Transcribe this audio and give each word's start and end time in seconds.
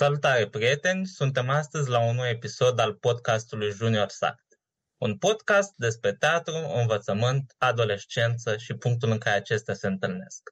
Salutare, 0.00 0.48
prieteni! 0.48 1.06
Suntem 1.06 1.48
astăzi 1.48 1.88
la 1.88 2.00
un 2.00 2.14
nou 2.14 2.26
episod 2.26 2.78
al 2.78 2.94
podcastului 2.94 3.70
Junior 3.70 4.08
Sact. 4.08 4.58
Un 4.96 5.18
podcast 5.18 5.72
despre 5.76 6.14
teatru, 6.14 6.54
învățământ, 6.54 7.54
adolescență 7.56 8.56
și 8.56 8.74
punctul 8.74 9.10
în 9.10 9.18
care 9.18 9.36
acestea 9.36 9.74
se 9.74 9.86
întâlnesc. 9.86 10.50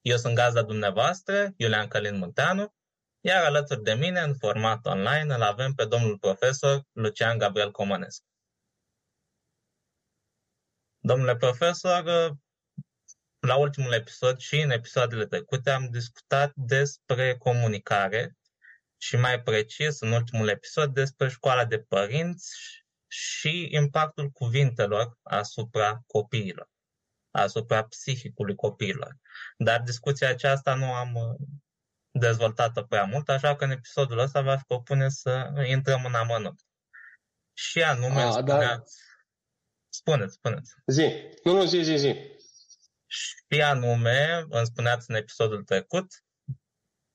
Eu 0.00 0.16
sunt 0.16 0.34
gazda 0.34 0.62
dumneavoastră, 0.62 1.52
Iulian 1.56 1.88
Călin 1.88 2.18
Munteanu, 2.18 2.74
iar 3.20 3.44
alături 3.44 3.82
de 3.82 3.94
mine, 3.94 4.20
în 4.20 4.34
format 4.34 4.86
online, 4.86 5.34
îl 5.34 5.42
avem 5.42 5.72
pe 5.72 5.84
domnul 5.84 6.18
profesor 6.18 6.82
Lucian 6.92 7.38
Gabriel 7.38 7.70
Comănescu. 7.70 8.26
Domnule 10.98 11.36
profesor, 11.36 12.32
la 13.38 13.56
ultimul 13.56 13.92
episod 13.92 14.38
și 14.38 14.60
în 14.60 14.70
episoadele 14.70 15.26
trecute 15.26 15.70
am 15.70 15.88
discutat 15.90 16.52
despre 16.54 17.36
comunicare 17.36 18.36
și 19.02 19.16
mai 19.16 19.42
precis 19.42 20.00
în 20.00 20.12
ultimul 20.12 20.48
episod 20.48 20.94
despre 20.94 21.28
școala 21.28 21.64
de 21.64 21.78
părinți 21.78 22.56
și 23.06 23.68
impactul 23.70 24.28
cuvintelor 24.28 25.18
asupra 25.22 26.02
copiilor, 26.06 26.70
asupra 27.30 27.84
psihicului 27.84 28.54
copiilor. 28.54 29.16
Dar 29.56 29.80
discuția 29.80 30.28
aceasta 30.28 30.74
nu 30.74 30.92
am 30.92 31.14
uh, 31.14 31.36
dezvoltat-o 32.10 32.82
prea 32.82 33.04
mult, 33.04 33.28
așa 33.28 33.56
că 33.56 33.64
în 33.64 33.70
episodul 33.70 34.18
ăsta 34.18 34.40
v-aș 34.40 34.60
propune 34.66 35.08
să 35.08 35.52
intrăm 35.66 36.04
în 36.04 36.14
amănunt. 36.14 36.62
Și 37.52 37.82
anume, 37.82 38.20
A, 38.20 38.30
spuneați... 38.30 38.66
Da. 38.66 38.82
Spuneți, 39.88 40.34
spuneți. 40.34 40.74
Zi. 40.86 41.12
Nu, 41.44 41.52
nu, 41.52 41.64
zi, 41.64 41.82
zi, 41.82 41.96
zi. 41.96 42.16
Și 43.06 43.62
anume, 43.62 44.46
îmi 44.48 44.66
spuneați 44.66 45.10
în 45.10 45.16
episodul 45.16 45.64
trecut, 45.64 46.06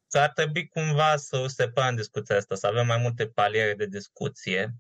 că 0.10 0.20
ar 0.20 0.30
trebui 0.30 0.68
cumva 0.68 1.16
să 1.16 1.38
o 1.38 1.48
separăm 1.48 1.96
discuția 1.96 2.38
asta, 2.38 2.56
să 2.56 2.68
avem 2.68 2.86
mai 2.86 2.98
multe 2.98 3.28
paliere 3.28 3.74
de 3.74 3.86
discuție, 3.86 4.76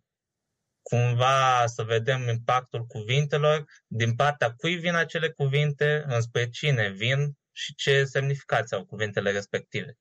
cumva 0.81 1.65
să 1.65 1.83
vedem 1.83 2.27
impactul 2.27 2.85
cuvintelor, 2.85 3.65
din 3.87 4.15
partea 4.15 4.53
cui 4.57 4.75
vin 4.75 4.95
acele 4.95 5.29
cuvinte, 5.29 6.05
înspre 6.07 6.49
cine 6.49 6.89
vin 6.89 7.31
și 7.51 7.75
ce 7.75 8.03
semnificație 8.03 8.77
au 8.77 8.85
cuvintele 8.85 9.31
respective. 9.31 9.97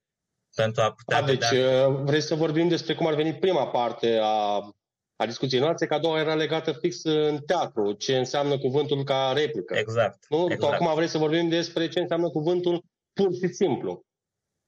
Pentru 0.55 0.83
a 0.83 0.93
putea 0.93 1.23
a, 1.23 1.23
deci 1.23 1.49
vedea... 1.49 1.89
Uh, 1.89 2.03
vreți 2.03 2.27
să 2.27 2.35
vorbim 2.35 2.69
despre 2.69 2.95
cum 2.95 3.07
ar 3.07 3.15
veni 3.15 3.35
prima 3.35 3.67
parte 3.67 4.19
a, 4.23 4.71
a 5.17 5.27
discuției 5.27 5.61
noastre, 5.61 5.87
că 5.87 5.95
a 5.95 5.99
doua 5.99 6.19
era 6.19 6.35
legată 6.35 6.73
fix 6.73 7.05
în 7.05 7.39
teatru, 7.47 7.93
ce 7.93 8.19
înseamnă 8.19 8.59
cuvântul 8.59 9.05
ca 9.05 9.33
replică. 9.35 9.77
Exact. 9.77 10.27
Nu? 10.29 10.47
exact. 10.51 10.73
acum 10.73 10.95
vreți 10.95 11.11
să 11.11 11.19
vorbim 11.19 11.49
despre 11.49 11.89
ce 11.89 12.01
înseamnă 12.01 12.31
cuvântul 12.31 12.85
pur 13.13 13.35
și 13.35 13.53
simplu 13.53 14.06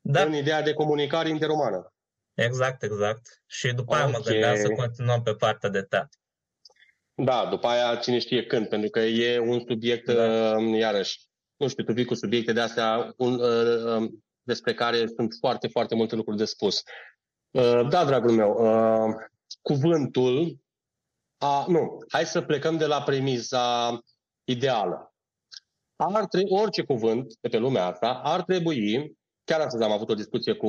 da. 0.01 0.23
în 0.23 0.35
ideea 0.35 0.63
de 0.63 0.73
comunicare 0.73 1.29
interumană. 1.29 1.93
Exact, 2.35 2.83
exact. 2.83 3.43
Și 3.47 3.73
după 3.73 3.95
aia 3.95 4.07
okay. 4.07 4.15
mă 4.19 4.31
gândeam 4.31 4.57
să 4.57 4.69
continuăm 4.69 5.23
pe 5.23 5.35
partea 5.35 5.69
de 5.69 5.83
teatru. 5.83 6.19
Da, 7.15 7.47
după 7.51 7.67
aia 7.67 7.97
cine 7.97 8.19
știe 8.19 8.45
când, 8.47 8.69
pentru 8.69 8.91
că 8.91 9.01
e 9.01 9.39
un 9.39 9.65
subiect, 9.69 10.07
da. 10.07 10.57
uh, 10.57 10.79
iarăși, 10.79 11.21
nu 11.57 11.69
știu, 11.69 11.85
tu 11.85 11.93
vii 11.93 12.05
cu 12.05 12.15
subiecte 12.15 12.53
de 12.53 12.61
astea 12.61 13.15
un, 13.17 13.35
uh, 13.35 13.97
um, 13.97 14.25
despre 14.43 14.75
care 14.75 15.07
sunt 15.07 15.37
foarte, 15.41 15.69
foarte 15.69 15.95
multe 15.95 16.15
lucruri 16.15 16.39
de 16.39 16.45
spus. 16.45 16.83
Uh, 17.51 17.89
da, 17.89 18.05
dragul 18.05 18.31
meu, 18.31 18.51
uh, 18.51 19.15
cuvântul, 19.63 20.59
a, 21.39 21.65
nu, 21.69 21.99
hai 22.09 22.27
să 22.27 22.41
plecăm 22.41 22.77
de 22.77 22.87
la 22.87 23.03
premisa 23.03 23.99
ideală. 24.45 25.15
Ar 25.97 26.27
trebui, 26.27 26.51
orice 26.51 26.83
cuvânt 26.83 27.35
de 27.41 27.49
pe 27.49 27.59
lumea 27.59 27.85
asta 27.85 28.21
ar 28.25 28.43
trebui 28.43 29.17
Chiar 29.49 29.61
astăzi 29.61 29.83
am 29.83 29.93
avut 29.93 30.09
o 30.09 30.15
discuție 30.15 30.53
cu 30.53 30.67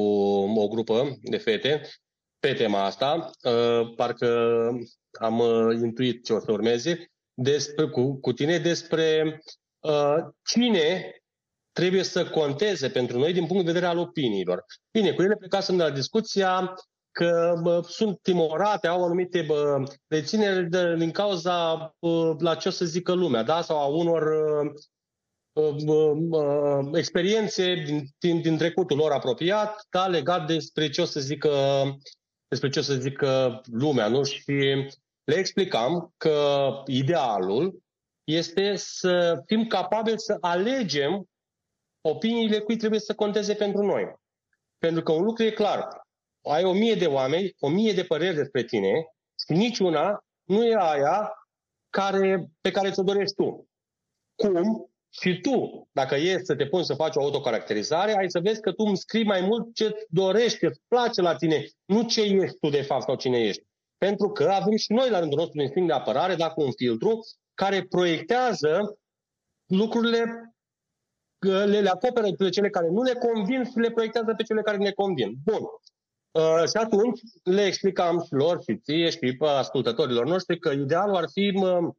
o 0.55 0.67
grupă 0.67 1.17
de 1.21 1.37
fete 1.37 1.81
pe 2.39 2.53
tema 2.53 2.85
asta. 2.85 3.29
Uh, 3.43 3.93
parcă 3.95 4.27
am 5.19 5.39
uh, 5.39 5.75
intuit 5.81 6.25
ce 6.25 6.33
o 6.33 6.39
să 6.39 6.51
urmeze 6.51 7.11
despre, 7.33 7.87
cu, 7.87 8.19
cu 8.19 8.33
tine 8.33 8.57
despre 8.57 9.41
uh, 9.79 10.15
cine 10.43 11.13
trebuie 11.71 12.03
să 12.03 12.29
conteze 12.29 12.89
pentru 12.89 13.17
noi 13.19 13.33
din 13.33 13.45
punct 13.47 13.65
de 13.65 13.71
vedere 13.71 13.91
al 13.91 13.97
opiniilor. 13.97 14.65
Bine, 14.91 15.11
cu 15.11 15.21
ele 15.21 15.35
plecasem 15.35 15.77
de 15.77 15.83
la 15.83 15.91
discuția 15.91 16.73
că 17.11 17.59
bă, 17.61 17.81
sunt 17.87 18.19
timorate, 18.21 18.87
au 18.87 19.03
anumite 19.03 19.41
bă, 19.41 19.83
rețineri 20.07 20.69
de, 20.69 20.95
din 20.97 21.11
cauza 21.11 21.75
bă, 21.99 22.35
la 22.39 22.55
ce 22.55 22.67
o 22.67 22.71
să 22.71 22.85
zică 22.85 23.13
lumea, 23.13 23.43
da? 23.43 23.61
sau 23.61 23.77
a 23.77 23.85
unor 23.85 24.23
experiențe 26.93 27.73
din, 27.73 28.05
din, 28.19 28.41
din 28.41 28.57
trecutul 28.57 28.97
lor 28.97 29.11
apropiat, 29.11 29.85
da, 29.89 30.07
legat 30.07 30.47
despre 30.47 30.89
ce 30.89 31.01
o 31.01 31.05
să 31.05 31.19
zică, 31.19 31.49
despre 32.47 32.69
ce 32.69 32.79
o 32.79 32.81
să 32.81 32.93
zică 32.93 33.61
lumea, 33.71 34.07
nu? 34.07 34.23
Și 34.23 34.51
le 35.23 35.35
explicam 35.35 36.13
că 36.17 36.69
idealul 36.85 37.83
este 38.23 38.75
să 38.75 39.41
fim 39.45 39.67
capabili 39.67 40.19
să 40.19 40.37
alegem 40.41 41.29
opiniile 42.01 42.59
cui 42.59 42.77
trebuie 42.77 42.99
să 42.99 43.15
conteze 43.15 43.53
pentru 43.53 43.85
noi. 43.85 44.13
Pentru 44.77 45.03
că 45.03 45.11
un 45.11 45.23
lucru 45.23 45.43
e 45.43 45.51
clar. 45.51 45.87
Ai 46.41 46.63
o 46.63 46.73
mie 46.73 46.93
de 46.93 47.05
oameni, 47.05 47.55
o 47.59 47.69
mie 47.69 47.93
de 47.93 48.03
păreri 48.03 48.35
despre 48.35 48.63
tine 48.63 49.05
și 49.45 49.57
niciuna 49.57 50.23
nu 50.43 50.65
e 50.65 50.75
aia 50.79 51.33
care, 51.89 52.51
pe 52.61 52.71
care 52.71 52.91
ți-o 52.91 53.03
dorești 53.03 53.35
tu. 53.35 53.67
Cum? 54.35 54.88
Și 55.09 55.39
tu, 55.41 55.87
dacă 55.91 56.15
e 56.15 56.39
să 56.43 56.55
te 56.55 56.67
pun 56.67 56.83
să 56.83 56.93
faci 56.93 57.15
o 57.15 57.21
autocaracterizare, 57.21 58.17
ai 58.17 58.29
să 58.29 58.39
vezi 58.39 58.61
că 58.61 58.71
tu 58.71 58.83
îmi 58.83 58.97
scrii 58.97 59.23
mai 59.23 59.41
mult 59.41 59.75
ce 59.75 60.05
dorești, 60.09 60.65
îți 60.65 60.81
place 60.87 61.21
la 61.21 61.35
tine, 61.35 61.65
nu 61.85 62.03
ce 62.03 62.21
ești 62.21 62.57
tu 62.59 62.69
de 62.69 62.81
fapt 62.81 63.03
sau 63.03 63.15
cine 63.15 63.39
ești. 63.39 63.63
Pentru 63.97 64.29
că 64.29 64.43
avem 64.43 64.75
și 64.75 64.91
noi 64.91 65.09
la 65.09 65.19
rândul 65.19 65.37
nostru 65.37 65.57
un 65.57 65.63
instinct 65.63 65.87
de 65.87 65.93
apărare, 65.93 66.35
dacă 66.35 66.53
un 66.55 66.71
filtru, 66.71 67.19
care 67.53 67.85
proiectează 67.89 68.99
lucrurile, 69.65 70.53
le, 71.39 71.79
le 71.79 71.89
acoperă 71.89 72.31
pe 72.31 72.49
cele 72.49 72.69
care 72.69 72.87
nu 72.89 73.01
ne 73.01 73.13
convin 73.13 73.63
și 73.63 73.77
le 73.77 73.91
proiectează 73.91 74.33
pe 74.37 74.43
cele 74.43 74.61
care 74.61 74.77
ne 74.77 74.91
convin. 74.91 75.33
Bun. 75.43 75.61
Uh, 76.31 76.63
și 76.67 76.77
atunci 76.77 77.19
le 77.43 77.65
explicam 77.65 78.23
și 78.23 78.33
lor 78.33 78.61
și 78.61 78.77
ție 78.77 79.09
și 79.09 79.37
ascultătorilor 79.39 80.25
noștri 80.25 80.59
că 80.59 80.69
idealul 80.69 81.15
ar 81.15 81.25
fi 81.31 81.51
mă, 81.55 81.93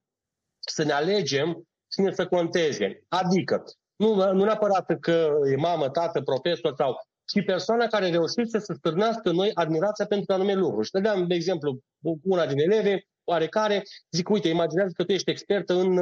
să 0.58 0.84
ne 0.84 0.92
alegem 0.92 1.68
cine 1.90 2.12
să 2.12 2.26
conteze. 2.26 3.04
Adică, 3.08 3.64
nu, 3.96 4.32
nu 4.32 4.44
neapărat 4.44 4.98
că 5.00 5.30
e 5.52 5.56
mamă, 5.56 5.88
tată, 5.88 6.20
profesor 6.20 6.74
sau 6.76 6.96
ci 7.24 7.44
persoana 7.44 7.86
care 7.86 8.10
reușește 8.10 8.58
să 8.58 8.72
stârnească 8.76 9.30
noi 9.30 9.50
admirația 9.54 10.06
pentru 10.06 10.32
anume 10.34 10.54
lucruri. 10.54 10.86
Și 10.86 10.92
dădeam, 10.92 11.26
de 11.26 11.34
exemplu, 11.34 11.80
una 12.22 12.46
din 12.46 12.58
eleve, 12.58 13.04
oarecare, 13.24 13.82
zic, 14.10 14.28
uite, 14.28 14.48
imaginează 14.48 14.92
că 14.96 15.04
tu 15.04 15.12
ești 15.12 15.30
expertă 15.30 15.74
în, 15.74 15.98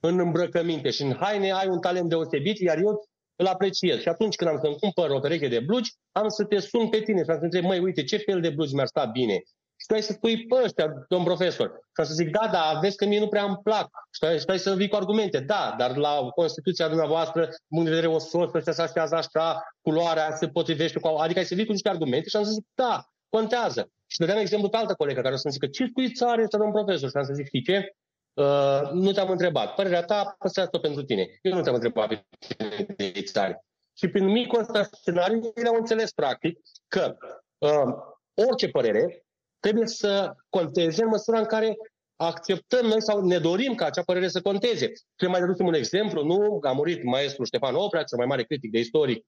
în 0.00 0.18
îmbrăcăminte 0.18 0.90
și 0.90 1.02
în 1.02 1.14
haine 1.14 1.52
ai 1.52 1.68
un 1.68 1.80
talent 1.80 2.08
deosebit, 2.08 2.58
iar 2.58 2.78
eu 2.78 3.04
îl 3.36 3.46
apreciez. 3.46 4.00
Și 4.00 4.08
atunci 4.08 4.34
când 4.34 4.50
am 4.50 4.58
să-mi 4.62 4.76
cumpăr 4.76 5.10
o 5.10 5.18
pereche 5.18 5.48
de 5.48 5.60
blugi, 5.60 5.90
am 6.12 6.28
să 6.28 6.44
te 6.44 6.58
sun 6.58 6.88
pe 6.88 7.00
tine 7.00 7.22
și 7.22 7.30
am 7.30 7.38
să 7.38 7.44
întreb, 7.44 7.64
măi, 7.64 7.78
uite, 7.78 8.04
ce 8.04 8.16
fel 8.16 8.40
de 8.40 8.50
blugi 8.50 8.74
mi-ar 8.74 8.86
sta 8.86 9.04
bine? 9.04 9.42
Și 9.82 9.88
tu 9.88 9.94
ai 9.94 10.02
să 10.02 10.12
spui, 10.12 10.46
pe 10.46 10.62
ăștia, 10.64 11.04
domn 11.08 11.24
profesor. 11.24 11.68
Și 11.68 12.06
să 12.06 12.14
zic, 12.14 12.30
da, 12.30 12.48
da, 12.52 12.78
vezi 12.80 12.96
că 12.96 13.04
mie 13.04 13.20
nu 13.20 13.28
prea 13.28 13.44
îmi 13.44 13.56
plac. 13.62 13.88
Și 14.10 14.18
tu 14.20 14.26
ai, 14.26 14.38
și 14.38 14.44
tu 14.44 14.50
ai 14.50 14.58
să 14.58 14.74
vii 14.74 14.88
cu 14.88 14.96
argumente. 14.96 15.38
Da, 15.38 15.74
dar 15.78 15.96
la 15.96 16.28
Constituția 16.34 16.88
dumneavoastră, 16.88 17.48
punct 17.68 17.84
de 17.84 17.94
vedere 17.94 18.06
o 18.06 18.18
sos, 18.18 18.52
ăștia 18.52 18.72
se 18.72 18.82
aștează 18.82 19.14
așa, 19.14 19.62
culoarea 19.80 20.34
se 20.36 20.48
potrivește 20.48 20.98
cu... 20.98 21.06
Adică 21.08 21.38
ai 21.38 21.44
să 21.44 21.54
vii 21.54 21.66
cu 21.66 21.72
niște 21.72 21.88
argumente 21.88 22.28
și 22.28 22.36
am 22.36 22.44
să 22.44 22.50
zic, 22.50 22.64
da, 22.74 23.04
contează. 23.28 23.90
Și 24.06 24.18
dădeam 24.18 24.38
exemplu 24.38 24.68
pe 24.68 24.76
altă 24.76 24.94
colegă 24.94 25.20
care 25.20 25.34
o 25.34 25.36
să-mi 25.36 25.52
zică, 25.52 25.66
ce 25.66 25.86
spui 25.86 26.12
țară 26.12 26.40
este 26.42 26.56
domn 26.56 26.72
profesor? 26.72 27.08
Și 27.08 27.16
am 27.16 27.24
să 27.24 27.32
zic, 27.34 27.46
știi 27.46 27.62
ce? 27.62 27.96
Uh, 28.34 28.90
nu 28.92 29.12
te-am 29.12 29.30
întrebat. 29.30 29.74
Părerea 29.74 30.02
ta, 30.02 30.34
păstrează-o 30.38 30.78
pentru 30.78 31.02
tine. 31.02 31.26
Eu 31.42 31.54
nu 31.54 31.60
te-am 31.60 31.74
întrebat 31.74 32.08
pe 32.08 32.26
tine 32.38 32.86
de 32.96 33.22
țară. 33.22 33.64
Și 33.96 34.08
prin 34.08 34.26
micul 34.26 34.60
ăsta 34.60 34.88
scenariu, 34.92 35.50
ele 35.54 35.68
au 35.68 35.74
înțeles 35.74 36.12
practic 36.12 36.58
că 36.88 37.16
uh, 37.58 37.92
orice 38.34 38.68
părere 38.68 39.24
trebuie 39.62 39.86
să 39.86 40.34
conteze 40.48 41.02
în 41.02 41.08
măsura 41.08 41.38
în 41.38 41.44
care 41.44 41.76
acceptăm 42.16 42.86
noi 42.86 43.02
sau 43.02 43.26
ne 43.26 43.38
dorim 43.38 43.74
ca 43.74 43.84
acea 43.84 44.02
părere 44.02 44.28
să 44.28 44.40
conteze. 44.40 44.92
Trebuie 45.16 45.38
mai 45.38 45.40
dădusem 45.40 45.66
un 45.66 45.74
exemplu, 45.74 46.24
nu? 46.24 46.58
A 46.62 46.72
murit 46.72 47.02
maestru 47.04 47.44
Ștefan 47.44 47.74
Oprea, 47.74 48.02
cel 48.02 48.18
mai 48.18 48.26
mare 48.26 48.44
critic 48.44 48.70
de 48.70 48.78
istoric 48.78 49.24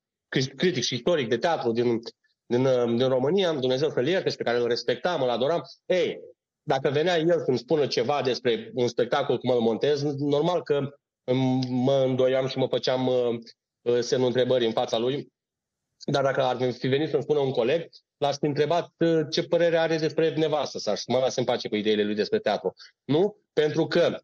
critic 0.56 0.82
și 0.82 0.94
istoric 0.94 1.28
de 1.28 1.38
teatru 1.38 1.72
din, 1.72 2.00
din, 2.46 2.62
din 2.96 3.08
România, 3.08 3.52
Dumnezeu 3.52 3.90
să-l 3.90 4.06
ierte 4.06 4.30
și 4.30 4.36
pe 4.36 4.42
care 4.42 4.58
îl 4.58 4.68
respectam, 4.68 5.22
îl 5.22 5.28
adoram, 5.28 5.62
ei, 5.86 6.20
dacă 6.62 6.90
venea 6.90 7.18
el 7.18 7.42
să-mi 7.44 7.58
spună 7.58 7.86
ceva 7.86 8.22
despre 8.22 8.70
un 8.74 8.88
spectacol 8.88 9.38
cum 9.38 9.50
îl 9.50 9.60
montez, 9.60 10.02
normal 10.02 10.62
că 10.62 10.88
mă 11.68 12.02
îndoiam 12.06 12.46
și 12.46 12.58
mă 12.58 12.66
făceam 12.66 13.06
uh, 13.06 13.38
uh, 13.82 13.98
semnul 14.00 14.28
întrebării 14.28 14.66
în 14.66 14.72
fața 14.72 14.98
lui. 14.98 15.32
Dar 16.04 16.22
dacă 16.22 16.42
ar 16.42 16.72
fi 16.72 16.88
venit 16.88 17.08
să-mi 17.08 17.22
spună 17.22 17.38
un 17.38 17.50
coleg, 17.50 17.88
l-aș 18.24 18.36
fi 18.36 18.46
întrebat 18.46 18.92
uh, 18.98 19.26
ce 19.30 19.42
părere 19.42 19.76
are 19.76 19.96
despre 19.96 20.34
nevastă 20.34 20.78
sau 20.78 20.94
să 20.94 21.04
mă 21.08 21.18
lase 21.18 21.40
în 21.40 21.46
pace 21.46 21.68
cu 21.68 21.76
ideile 21.76 22.02
lui 22.02 22.14
despre 22.14 22.38
teatru. 22.38 22.74
Nu? 23.04 23.36
Pentru 23.52 23.86
că 23.86 24.18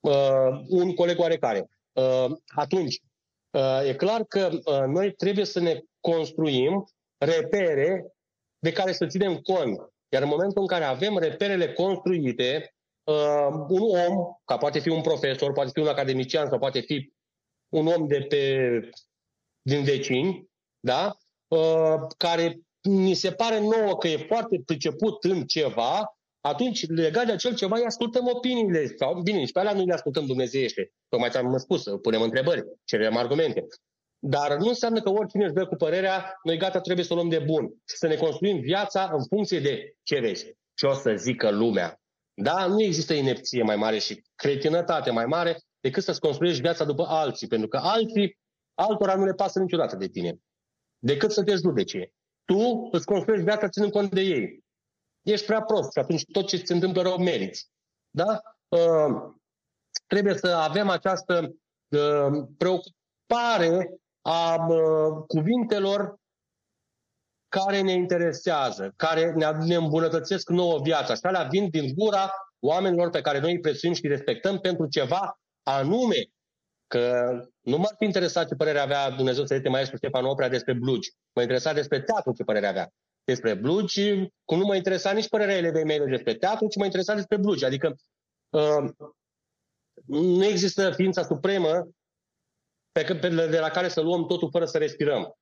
uh, 0.00 0.60
un 0.68 0.94
coleg 0.94 1.18
oarecare. 1.18 1.68
Uh, 1.92 2.26
atunci, 2.46 3.02
uh, 3.50 3.80
e 3.84 3.94
clar 3.94 4.24
că 4.24 4.48
uh, 4.52 4.84
noi 4.86 5.12
trebuie 5.12 5.44
să 5.44 5.60
ne 5.60 5.80
construim 6.00 6.84
repere 7.18 8.12
de 8.58 8.72
care 8.72 8.92
să 8.92 9.06
ținem 9.06 9.36
cont. 9.36 9.78
Iar 10.08 10.22
în 10.22 10.28
momentul 10.28 10.60
în 10.60 10.66
care 10.66 10.84
avem 10.84 11.18
reperele 11.18 11.72
construite, 11.72 12.74
uh, 13.04 13.48
un 13.68 13.80
om, 13.80 14.38
ca 14.44 14.56
poate 14.56 14.78
fi 14.78 14.88
un 14.88 15.00
profesor, 15.00 15.52
poate 15.52 15.70
fi 15.72 15.80
un 15.80 15.88
academician 15.88 16.48
sau 16.48 16.58
poate 16.58 16.80
fi 16.80 17.12
un 17.68 17.86
om 17.86 18.06
de 18.06 18.26
pe, 18.28 18.80
din 19.62 19.82
vecini, 19.82 20.48
da? 20.80 21.16
Uh, 21.48 22.06
care 22.16 22.58
ni 22.88 23.14
se 23.14 23.30
pare 23.30 23.60
nouă 23.60 23.96
că 23.96 24.08
e 24.08 24.16
foarte 24.16 24.62
priceput 24.64 25.24
în 25.24 25.44
ceva, 25.44 26.18
atunci, 26.40 26.86
legat 26.88 27.26
de 27.26 27.32
acel 27.32 27.54
ceva, 27.54 27.76
îi 27.76 27.84
ascultăm 27.84 28.26
opiniile. 28.26 28.86
Sau, 28.96 29.20
bine, 29.20 29.38
nici 29.38 29.52
pe 29.52 29.58
alea 29.58 29.72
nu 29.72 29.84
le 29.84 29.92
ascultăm 29.92 30.26
dumnezeiește. 30.26 30.92
Tocmai 31.08 31.30
ți-am 31.30 31.56
spus, 31.56 31.82
punem 32.02 32.22
întrebări, 32.22 32.62
cerem 32.84 33.16
argumente. 33.16 33.66
Dar 34.18 34.56
nu 34.56 34.68
înseamnă 34.68 35.00
că 35.00 35.10
oricine 35.10 35.44
își 35.44 35.52
dă 35.52 35.66
cu 35.66 35.74
părerea, 35.74 36.38
noi 36.42 36.56
gata, 36.56 36.80
trebuie 36.80 37.04
să 37.04 37.12
o 37.12 37.16
luăm 37.16 37.28
de 37.28 37.38
bun 37.38 37.68
și 37.88 37.96
să 37.96 38.06
ne 38.06 38.16
construim 38.16 38.60
viața 38.60 39.10
în 39.12 39.24
funcție 39.24 39.60
de 39.60 39.92
ce 40.02 40.18
vezi, 40.20 40.52
ce 40.74 40.86
o 40.86 40.92
să 40.92 41.14
zică 41.16 41.50
lumea. 41.50 42.00
Da? 42.34 42.66
Nu 42.66 42.82
există 42.82 43.12
inepție 43.12 43.62
mai 43.62 43.76
mare 43.76 43.98
și 43.98 44.22
cretinătate 44.34 45.10
mai 45.10 45.26
mare 45.26 45.58
decât 45.80 46.02
să-ți 46.02 46.20
construiești 46.20 46.60
viața 46.60 46.84
după 46.84 47.04
alții, 47.08 47.46
pentru 47.46 47.68
că 47.68 47.76
alții, 47.82 48.38
altora 48.74 49.14
nu 49.14 49.24
le 49.24 49.32
pasă 49.32 49.58
niciodată 49.58 49.96
de 49.96 50.06
tine, 50.06 50.38
decât 50.98 51.32
să 51.32 51.42
te 51.42 51.54
judece. 51.54 52.12
Tu 52.48 52.88
îți 52.92 53.04
construiești 53.04 53.44
viața 53.44 53.68
ținând 53.68 53.92
cont 53.92 54.10
de 54.10 54.20
ei. 54.20 54.64
Ești 55.22 55.46
prea 55.46 55.62
prost 55.62 55.92
și 55.92 55.98
atunci 55.98 56.24
tot 56.32 56.46
ce 56.46 56.56
se 56.56 56.74
întâmplă 56.74 57.02
rău 57.02 57.18
meriți. 57.18 57.68
Da? 58.10 58.40
Uh, 58.68 59.32
trebuie 60.06 60.34
să 60.34 60.46
avem 60.46 60.88
această 60.88 61.54
uh, 61.88 62.46
preocupare 62.58 64.00
a 64.22 64.66
uh, 64.68 65.24
cuvintelor 65.26 66.16
care 67.48 67.80
ne 67.80 67.92
interesează, 67.92 68.92
care 68.96 69.32
ne, 69.32 69.50
ne 69.50 69.74
îmbunătățesc 69.74 70.48
nouă 70.48 70.80
viața. 70.82 71.14
Și 71.14 71.20
alea 71.22 71.42
vin 71.42 71.68
din 71.68 71.94
gura 71.94 72.30
oamenilor 72.60 73.10
pe 73.10 73.20
care 73.20 73.40
noi 73.40 73.52
îi 73.52 73.60
prețuim 73.60 73.92
și 73.92 74.04
îi 74.04 74.10
respectăm 74.10 74.58
pentru 74.58 74.86
ceva 74.86 75.40
anume. 75.62 76.30
Că 76.86 77.30
nu 77.68 77.76
m-ar 77.76 77.94
fi 77.98 78.04
interesat 78.04 78.48
ce 78.48 78.54
părere 78.54 78.78
avea 78.78 79.10
Dumnezeu 79.10 79.44
să 79.44 79.54
mai 79.54 79.70
maestru 79.70 79.96
Ștefan 79.96 80.24
Oprea 80.24 80.48
despre 80.48 80.72
blugi. 80.72 81.12
Mă 81.34 81.40
interesa 81.40 81.72
despre 81.72 82.00
teatru 82.00 82.32
ce 82.32 82.44
părere 82.44 82.66
avea. 82.66 82.92
Despre 83.24 83.54
blugi, 83.54 84.30
cum 84.44 84.58
nu 84.58 84.64
mă 84.64 84.76
interesa 84.76 85.12
nici 85.12 85.28
părerea 85.28 85.56
elevei 85.56 85.84
mele 85.84 86.04
despre 86.04 86.34
teatru, 86.34 86.68
ci 86.68 86.76
mă 86.76 86.84
interesa 86.84 87.14
despre 87.14 87.36
blugi. 87.36 87.64
Adică 87.64 87.94
uh, 88.48 88.90
nu 90.06 90.44
există 90.44 90.90
ființa 90.90 91.22
supremă 91.22 91.88
pe, 92.92 93.02
pe, 93.02 93.28
de 93.28 93.58
la 93.58 93.68
care 93.68 93.88
să 93.88 94.00
luăm 94.00 94.26
totul 94.26 94.50
fără 94.50 94.64
să 94.64 94.78
respirăm. 94.78 95.38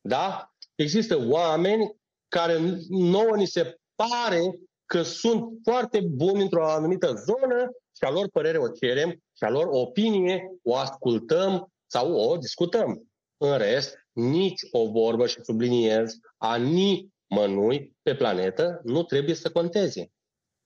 Da? 0.00 0.54
Există 0.74 1.28
oameni 1.28 1.96
care 2.28 2.58
nouă 2.88 3.36
ni 3.36 3.46
se 3.46 3.76
pare 3.94 4.58
că 4.86 5.02
sunt 5.02 5.44
foarte 5.62 6.00
buni 6.00 6.42
într-o 6.42 6.66
anumită 6.66 7.14
zonă 7.26 7.70
și 7.96 8.04
a 8.04 8.10
lor 8.10 8.28
părere 8.28 8.58
o 8.58 8.68
cerem 8.68 9.10
și 9.10 9.44
a 9.44 9.50
lor 9.50 9.66
opinie 9.70 10.50
o 10.62 10.74
ascultăm 10.76 11.72
sau 11.86 12.14
o 12.14 12.36
discutăm. 12.36 13.08
În 13.36 13.58
rest, 13.58 13.94
nici 14.12 14.60
o 14.70 14.90
vorbă 14.90 15.26
și 15.26 15.42
subliniez 15.42 16.16
a 16.36 16.56
nimănui 16.56 17.96
pe 18.02 18.14
planetă 18.14 18.80
nu 18.84 19.02
trebuie 19.02 19.34
să 19.34 19.50
conteze. 19.50 20.12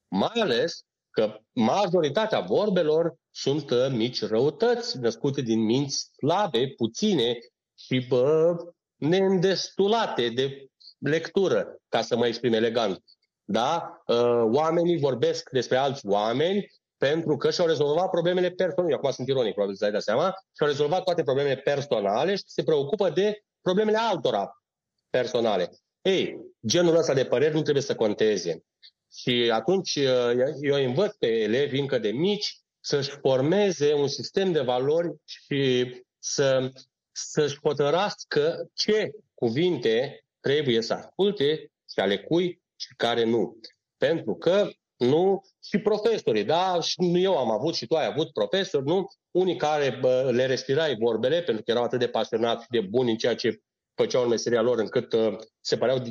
Mai 0.08 0.40
ales 0.40 0.82
că 1.10 1.38
majoritatea 1.52 2.40
vorbelor 2.40 3.14
sunt 3.30 3.70
uh, 3.70 3.86
mici 3.90 4.22
răutăți 4.22 4.98
născute 4.98 5.40
din 5.40 5.64
minți 5.64 6.10
slabe, 6.16 6.72
puține 6.76 7.38
și 7.74 8.06
bă, 8.08 8.56
neîndestulate 8.96 10.28
de 10.28 10.66
lectură, 10.98 11.76
ca 11.88 12.02
să 12.02 12.16
mă 12.16 12.26
exprim 12.26 12.52
elegant. 12.52 13.02
Da? 13.50 14.02
Uh, 14.06 14.42
oamenii 14.52 14.98
vorbesc 14.98 15.50
despre 15.50 15.76
alți 15.76 16.06
oameni 16.06 16.66
pentru 16.96 17.36
că 17.36 17.50
și-au 17.50 17.66
rezolvat 17.66 18.10
problemele 18.10 18.50
personale. 18.50 18.94
Acum 18.94 19.10
sunt 19.10 19.28
ironic, 19.28 19.52
probabil 19.52 19.76
să 19.76 19.84
ai 19.84 19.90
dat 19.90 20.02
seama. 20.02 20.34
Și-au 20.56 20.68
rezolvat 20.68 21.04
toate 21.04 21.22
problemele 21.22 21.56
personale 21.56 22.34
și 22.36 22.42
se 22.46 22.62
preocupă 22.62 23.10
de 23.10 23.42
problemele 23.60 23.96
altora 23.96 24.62
personale. 25.10 25.70
Ei, 26.02 26.36
genul 26.66 26.96
ăsta 26.96 27.14
de 27.14 27.24
păreri 27.24 27.54
nu 27.54 27.62
trebuie 27.62 27.82
să 27.82 27.94
conteze. 27.94 28.64
Și 29.12 29.50
atunci 29.52 29.94
uh, 29.96 30.32
eu 30.60 30.84
învăț 30.84 31.14
pe 31.14 31.26
elevi 31.26 31.80
încă 31.80 31.98
de 31.98 32.10
mici 32.10 32.60
să-și 32.80 33.10
formeze 33.10 33.92
un 33.92 34.08
sistem 34.08 34.52
de 34.52 34.60
valori 34.60 35.08
și 35.24 35.94
să, 36.18 36.70
să-și 37.12 37.58
hotărască 37.62 38.70
ce 38.74 39.10
cuvinte 39.34 40.24
trebuie 40.40 40.82
să 40.82 40.92
asculte 40.92 41.70
și 41.92 41.98
ale 42.00 42.18
cui 42.18 42.62
și 42.80 42.94
care 42.96 43.24
nu. 43.24 43.58
Pentru 43.96 44.34
că 44.34 44.68
nu 44.96 45.40
și 45.62 45.78
profesorii, 45.78 46.44
da, 46.44 46.80
și 46.80 46.96
eu 47.14 47.36
am 47.36 47.50
avut 47.50 47.74
și 47.74 47.86
tu 47.86 47.96
ai 47.96 48.06
avut 48.06 48.32
profesori, 48.32 48.84
nu? 48.84 49.06
Unii 49.30 49.56
care 49.56 49.98
bă, 50.00 50.30
le 50.32 50.46
respirai 50.46 50.96
vorbele 50.96 51.42
pentru 51.42 51.64
că 51.64 51.70
erau 51.70 51.82
atât 51.82 51.98
de 51.98 52.08
pasionați 52.08 52.62
și 52.62 52.70
de 52.70 52.80
buni 52.80 53.10
în 53.10 53.16
ceea 53.16 53.34
ce 53.34 53.60
făceau 53.94 54.22
în 54.22 54.28
meseria 54.28 54.60
lor 54.60 54.78
încât 54.78 55.12
uh, 55.12 55.36
se 55.60 55.76
păreau 55.76 56.02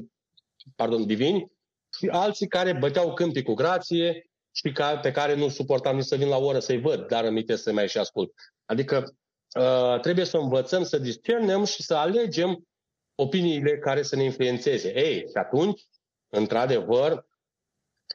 pardon, 0.75 1.05
divini 1.05 1.51
și 1.97 2.07
alții 2.07 2.47
care 2.47 2.73
băteau 2.73 3.13
câmpii 3.13 3.43
cu 3.43 3.53
grație 3.53 4.29
și 4.51 4.71
ca, 4.71 4.97
pe 4.97 5.11
care 5.11 5.35
nu 5.35 5.49
suportam 5.49 5.95
nici 5.95 6.05
să 6.05 6.15
vin 6.15 6.27
la 6.27 6.37
oră 6.37 6.59
să-i 6.59 6.81
văd, 6.81 7.07
dar 7.07 7.23
îmi 7.23 7.45
să 7.53 7.71
mai 7.71 7.87
și 7.87 7.97
ascult. 7.97 8.33
Adică 8.65 9.15
uh, 9.59 9.99
trebuie 9.99 10.25
să 10.25 10.37
învățăm 10.37 10.83
să 10.83 10.97
discernem 10.97 11.63
și 11.63 11.83
să 11.83 11.95
alegem 11.95 12.67
opiniile 13.15 13.77
care 13.77 14.01
să 14.01 14.15
ne 14.15 14.23
influențeze. 14.23 14.93
Ei, 14.95 15.19
și 15.19 15.33
atunci, 15.33 15.81
într-adevăr, 16.29 17.25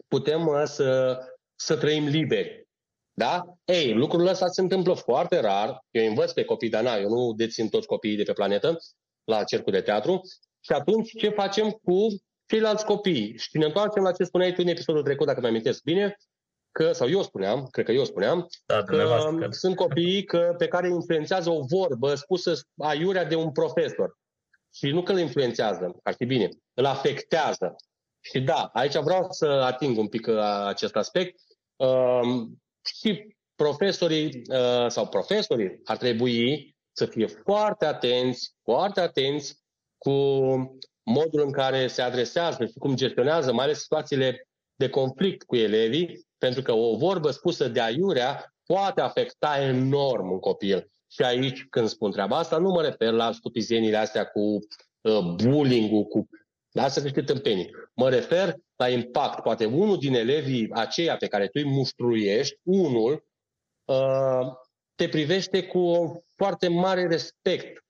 putem 0.09 0.47
uh, 0.47 0.62
să, 0.64 1.19
să 1.54 1.76
trăim 1.76 2.07
liberi. 2.07 2.69
Da? 3.12 3.45
Ei, 3.64 3.92
lucrurile 3.92 4.31
astea 4.31 4.47
se 4.47 4.61
întâmplă 4.61 4.95
foarte 4.95 5.40
rar. 5.40 5.85
Eu 5.90 6.07
învăț 6.07 6.33
pe 6.33 6.45
copii, 6.45 6.69
dar 6.69 6.83
na, 6.83 6.97
eu 6.97 7.09
nu 7.09 7.33
dețin 7.33 7.69
toți 7.69 7.87
copiii 7.87 8.16
de 8.16 8.23
pe 8.23 8.33
planetă 8.33 8.76
la 9.25 9.45
cercul 9.45 9.73
de 9.73 9.81
teatru. 9.81 10.21
Și 10.61 10.73
atunci 10.73 11.11
ce 11.19 11.28
facem 11.28 11.71
cu 11.71 12.07
ceilalți 12.47 12.85
copii? 12.85 13.38
Și 13.38 13.59
ne 13.59 13.64
întoarcem 13.64 14.02
la 14.02 14.12
ce 14.12 14.25
spuneai 14.25 14.52
tu 14.52 14.61
în 14.61 14.69
episodul 14.69 15.02
trecut, 15.02 15.26
dacă 15.26 15.40
mi 15.40 15.47
amintesc 15.47 15.83
bine, 15.83 16.16
că, 16.73 16.92
sau 16.92 17.09
eu 17.09 17.23
spuneam, 17.23 17.66
cred 17.71 17.85
că 17.85 17.92
eu 17.92 18.04
spuneam, 18.04 18.47
da, 18.66 18.83
că 18.83 19.35
că 19.38 19.47
sunt 19.50 19.76
copii 19.76 20.25
că, 20.25 20.54
pe 20.59 20.69
care 20.69 20.88
influențează 20.88 21.50
o 21.50 21.61
vorbă 21.61 22.14
spusă 22.14 22.52
aiurea 22.78 23.25
de 23.25 23.35
un 23.35 23.52
profesor. 23.52 24.19
Și 24.75 24.90
nu 24.90 25.02
că 25.02 25.12
îl 25.12 25.19
influențează, 25.19 25.97
ar 26.02 26.14
fi 26.14 26.25
bine, 26.25 26.49
îl 26.75 26.85
afectează. 26.85 27.76
Și 28.25 28.41
da, 28.41 28.71
aici 28.73 28.97
vreau 28.97 29.26
să 29.31 29.47
ating 29.47 29.99
un 29.99 30.09
pic 30.09 30.26
uh, 30.26 30.64
acest 30.67 30.97
aspect. 30.97 31.41
Uh, 31.76 32.47
și 32.85 33.37
profesorii 33.55 34.43
uh, 34.50 34.87
sau 34.88 35.09
profesorii 35.09 35.81
ar 35.85 35.97
trebui 35.97 36.76
să 36.93 37.07
fie 37.07 37.26
foarte 37.26 37.85
atenți, 37.85 38.55
foarte 38.62 39.00
atenți 39.00 39.61
cu 39.99 40.12
modul 41.02 41.41
în 41.41 41.52
care 41.52 41.87
se 41.87 42.02
adresează 42.02 42.67
și 42.67 42.79
cum 42.79 42.95
gestionează, 42.95 43.52
mai 43.52 43.64
ales 43.64 43.81
situațiile 43.81 44.49
de 44.75 44.88
conflict 44.88 45.43
cu 45.43 45.57
elevii, 45.57 46.26
pentru 46.38 46.62
că 46.62 46.73
o 46.73 46.97
vorbă 46.97 47.31
spusă 47.31 47.69
de 47.69 47.81
aiurea 47.81 48.55
poate 48.67 49.00
afecta 49.00 49.61
enorm 49.61 50.31
un 50.31 50.38
copil. 50.38 50.91
Și 51.09 51.23
aici, 51.23 51.67
când 51.71 51.88
spun 51.88 52.11
treaba 52.11 52.37
asta, 52.37 52.59
nu 52.59 52.71
mă 52.71 52.83
refer 52.83 53.12
la 53.12 53.33
stupizenile 53.33 53.97
astea 53.97 54.25
cu 54.25 54.41
uh, 54.41 55.35
bullying-ul, 55.35 56.05
cu 56.05 56.29
da, 56.73 56.88
să 56.88 57.00
niște 57.00 57.23
tâmpenii. 57.23 57.71
Mă 57.95 58.09
refer 58.09 58.55
la 58.76 58.88
impact. 58.88 59.43
Poate 59.43 59.64
unul 59.64 59.99
din 59.99 60.14
elevii 60.14 60.71
aceia 60.73 61.17
pe 61.17 61.26
care 61.26 61.45
tu 61.45 61.52
îi 61.55 61.64
muștruiești, 61.64 62.59
unul, 62.62 63.26
uh, 63.85 64.52
te 64.95 65.09
privește 65.09 65.67
cu 65.67 66.12
foarte 66.37 66.69
mare 66.69 67.07
respect. 67.07 67.85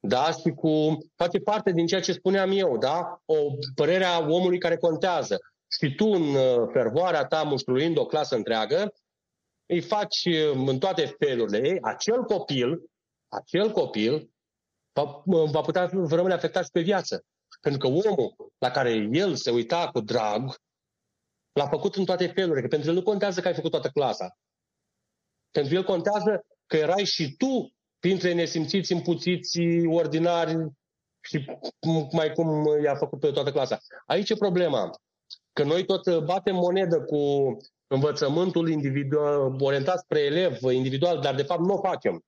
Da? 0.00 0.30
Și 0.30 0.50
cu, 0.54 0.98
face 1.16 1.38
parte 1.38 1.72
din 1.72 1.86
ceea 1.86 2.00
ce 2.00 2.12
spuneam 2.12 2.50
eu, 2.50 2.78
da? 2.78 3.20
O 3.24 3.34
părere 3.74 4.04
a 4.04 4.18
omului 4.18 4.58
care 4.58 4.76
contează. 4.76 5.38
Și 5.70 5.94
tu, 5.94 6.06
în 6.06 6.22
uh, 6.22 6.68
fervoarea 6.72 7.24
ta, 7.24 7.42
muștruind 7.42 7.98
o 7.98 8.06
clasă 8.06 8.36
întreagă, 8.36 8.92
îi 9.66 9.80
faci 9.80 10.24
uh, 10.24 10.52
în 10.66 10.78
toate 10.78 11.16
felurile. 11.18 11.68
Ei, 11.68 11.78
acel 11.80 12.22
copil, 12.22 12.90
acel 13.28 13.70
copil 13.70 14.30
va, 14.92 15.22
va 15.24 15.60
putea 15.60 15.90
rămâne 15.92 16.34
afectat 16.34 16.64
și 16.64 16.70
pe 16.70 16.80
viață. 16.80 17.24
Pentru 17.60 17.80
că 17.80 17.86
omul 17.86 18.52
la 18.58 18.70
care 18.70 19.08
el 19.12 19.34
se 19.34 19.50
uita 19.50 19.90
cu 19.90 20.00
drag, 20.00 20.54
l-a 21.52 21.68
făcut 21.68 21.94
în 21.96 22.04
toate 22.04 22.26
felurile, 22.26 22.60
că 22.60 22.68
pentru 22.68 22.88
el 22.88 22.94
nu 22.94 23.02
contează 23.02 23.40
că 23.40 23.48
ai 23.48 23.54
făcut 23.54 23.70
toată 23.70 23.88
clasa. 23.88 24.36
Pentru 25.50 25.74
el 25.74 25.84
contează 25.84 26.44
că 26.66 26.76
erai 26.76 27.04
și 27.04 27.34
tu 27.36 27.74
printre 27.98 28.32
nesimțiți, 28.32 28.92
împuțiți, 28.92 29.60
ordinari 29.86 30.56
și 31.20 31.44
mai 32.12 32.32
cum 32.32 32.66
i-a 32.82 32.94
făcut 32.94 33.20
pe 33.20 33.30
toată 33.30 33.52
clasa. 33.52 33.78
Aici 34.06 34.30
e 34.30 34.34
problema. 34.34 34.90
Că 35.52 35.64
noi 35.64 35.84
tot 35.84 36.24
batem 36.24 36.54
monedă 36.54 37.00
cu 37.00 37.56
învățământul 37.86 38.68
individual, 38.68 39.56
orientat 39.60 39.98
spre 39.98 40.20
elev 40.20 40.62
individual, 40.62 41.20
dar 41.20 41.34
de 41.34 41.42
fapt 41.42 41.60
nu 41.60 41.74
o 41.74 41.80
facem. 41.80 42.24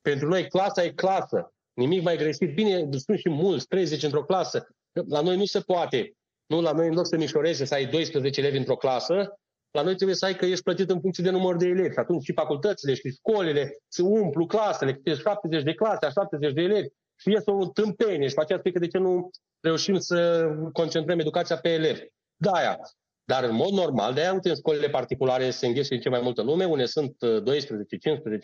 Pentru 0.00 0.28
noi 0.28 0.48
clasa 0.48 0.84
e 0.84 0.92
clasă. 0.92 1.54
Nimic 1.74 2.02
mai 2.02 2.16
greșit. 2.16 2.54
Bine, 2.54 2.88
sunt 2.90 3.18
și 3.18 3.28
mulți, 3.28 3.66
30 3.66 4.02
într-o 4.02 4.24
clasă. 4.24 4.68
La 5.08 5.20
noi 5.20 5.36
nu 5.36 5.44
se 5.44 5.60
poate. 5.60 6.12
Nu, 6.46 6.60
la 6.60 6.72
noi 6.72 6.86
în 6.86 6.94
loc 6.94 7.06
să 7.06 7.16
mișoreze 7.16 7.64
să 7.64 7.74
ai 7.74 7.86
12 7.86 8.40
elevi 8.40 8.56
într-o 8.56 8.76
clasă, 8.76 9.38
la 9.70 9.82
noi 9.82 9.94
trebuie 9.94 10.16
să 10.16 10.24
ai 10.24 10.36
că 10.36 10.44
ești 10.44 10.62
plătit 10.62 10.90
în 10.90 11.00
funcție 11.00 11.24
de 11.24 11.30
număr 11.30 11.56
de 11.56 11.66
elevi. 11.66 11.98
Atunci 11.98 12.24
și 12.24 12.32
facultățile 12.32 12.94
și 12.94 13.10
școlile 13.10 13.76
se 13.88 14.02
umplu 14.02 14.46
clasele, 14.46 14.94
câte 14.94 15.14
70 15.14 15.62
de 15.62 15.74
clase, 15.74 16.08
70 16.14 16.52
de 16.52 16.60
elevi 16.60 16.88
și 17.16 17.30
ies 17.30 17.42
o 17.46 17.66
tâmpenie 17.66 18.28
și 18.28 18.34
pe 18.34 18.40
aceea 18.40 18.58
spui 18.58 18.72
că 18.72 18.78
de 18.78 18.86
ce 18.86 18.98
nu 18.98 19.30
reușim 19.60 19.98
să 19.98 20.48
concentrăm 20.72 21.18
educația 21.18 21.56
pe 21.56 21.68
elevi. 21.68 22.02
Da, 22.36 22.50
aia. 22.50 22.78
Dar 23.24 23.44
în 23.44 23.54
mod 23.54 23.70
normal, 23.70 24.14
de-aia 24.14 24.32
uite 24.32 24.48
în 24.48 24.54
școlile 24.54 24.88
particulare 24.88 25.50
se 25.50 25.66
înghește 25.66 25.94
în 25.94 26.00
ce 26.00 26.08
mai 26.08 26.20
multă 26.20 26.42
lume, 26.42 26.64
unde 26.64 26.84
sunt 26.84 27.16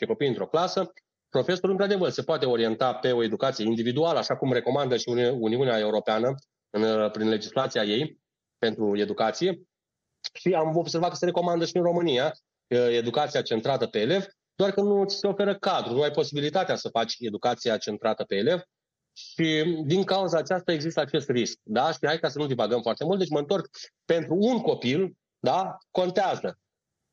12-15 0.03 0.07
copii 0.07 0.29
într-o 0.29 0.47
clasă, 0.47 0.93
profesorul 1.29 1.71
într-adevăr 1.71 2.11
se 2.11 2.23
poate 2.23 2.47
orienta 2.47 2.95
pe 2.95 3.13
o 3.13 3.23
educație 3.23 3.65
individuală, 3.65 4.19
așa 4.19 4.37
cum 4.37 4.53
recomandă 4.53 4.97
și 4.97 5.09
Uniunea 5.39 5.79
Europeană 5.79 6.35
în, 6.71 7.11
prin 7.11 7.29
legislația 7.29 7.83
ei 7.83 8.21
pentru 8.59 8.99
educație, 8.99 9.63
și 10.33 10.55
am 10.55 10.77
observat 10.77 11.11
că 11.11 11.17
se 11.17 11.25
recomandă 11.25 11.65
și 11.65 11.77
în 11.77 11.83
România 11.83 12.33
educația 12.69 13.43
centrată 13.43 13.87
pe 13.87 13.99
elev, 13.99 14.25
doar 14.55 14.71
că 14.71 14.81
nu 14.81 15.05
ți 15.05 15.17
se 15.17 15.27
oferă 15.27 15.59
cadru, 15.59 15.93
nu 15.93 16.03
ai 16.03 16.11
posibilitatea 16.11 16.77
să 16.77 16.89
faci 16.89 17.15
educația 17.19 17.77
centrată 17.77 18.25
pe 18.25 18.37
elev 18.37 18.61
și 19.13 19.83
din 19.87 20.05
cauza 20.05 20.39
aceasta 20.39 20.73
există 20.73 21.01
acest 21.01 21.29
risc. 21.29 21.59
Da? 21.63 21.93
Și 21.93 21.99
hai 22.03 22.19
ca 22.19 22.29
să 22.29 22.39
nu 22.39 22.47
divagăm 22.47 22.83
foarte 22.83 23.05
mult, 23.05 23.19
deci 23.19 23.29
mă 23.29 23.39
întorc 23.39 23.69
pentru 24.05 24.35
un 24.35 24.61
copil, 24.61 25.17
da? 25.39 25.77
contează. 25.91 26.59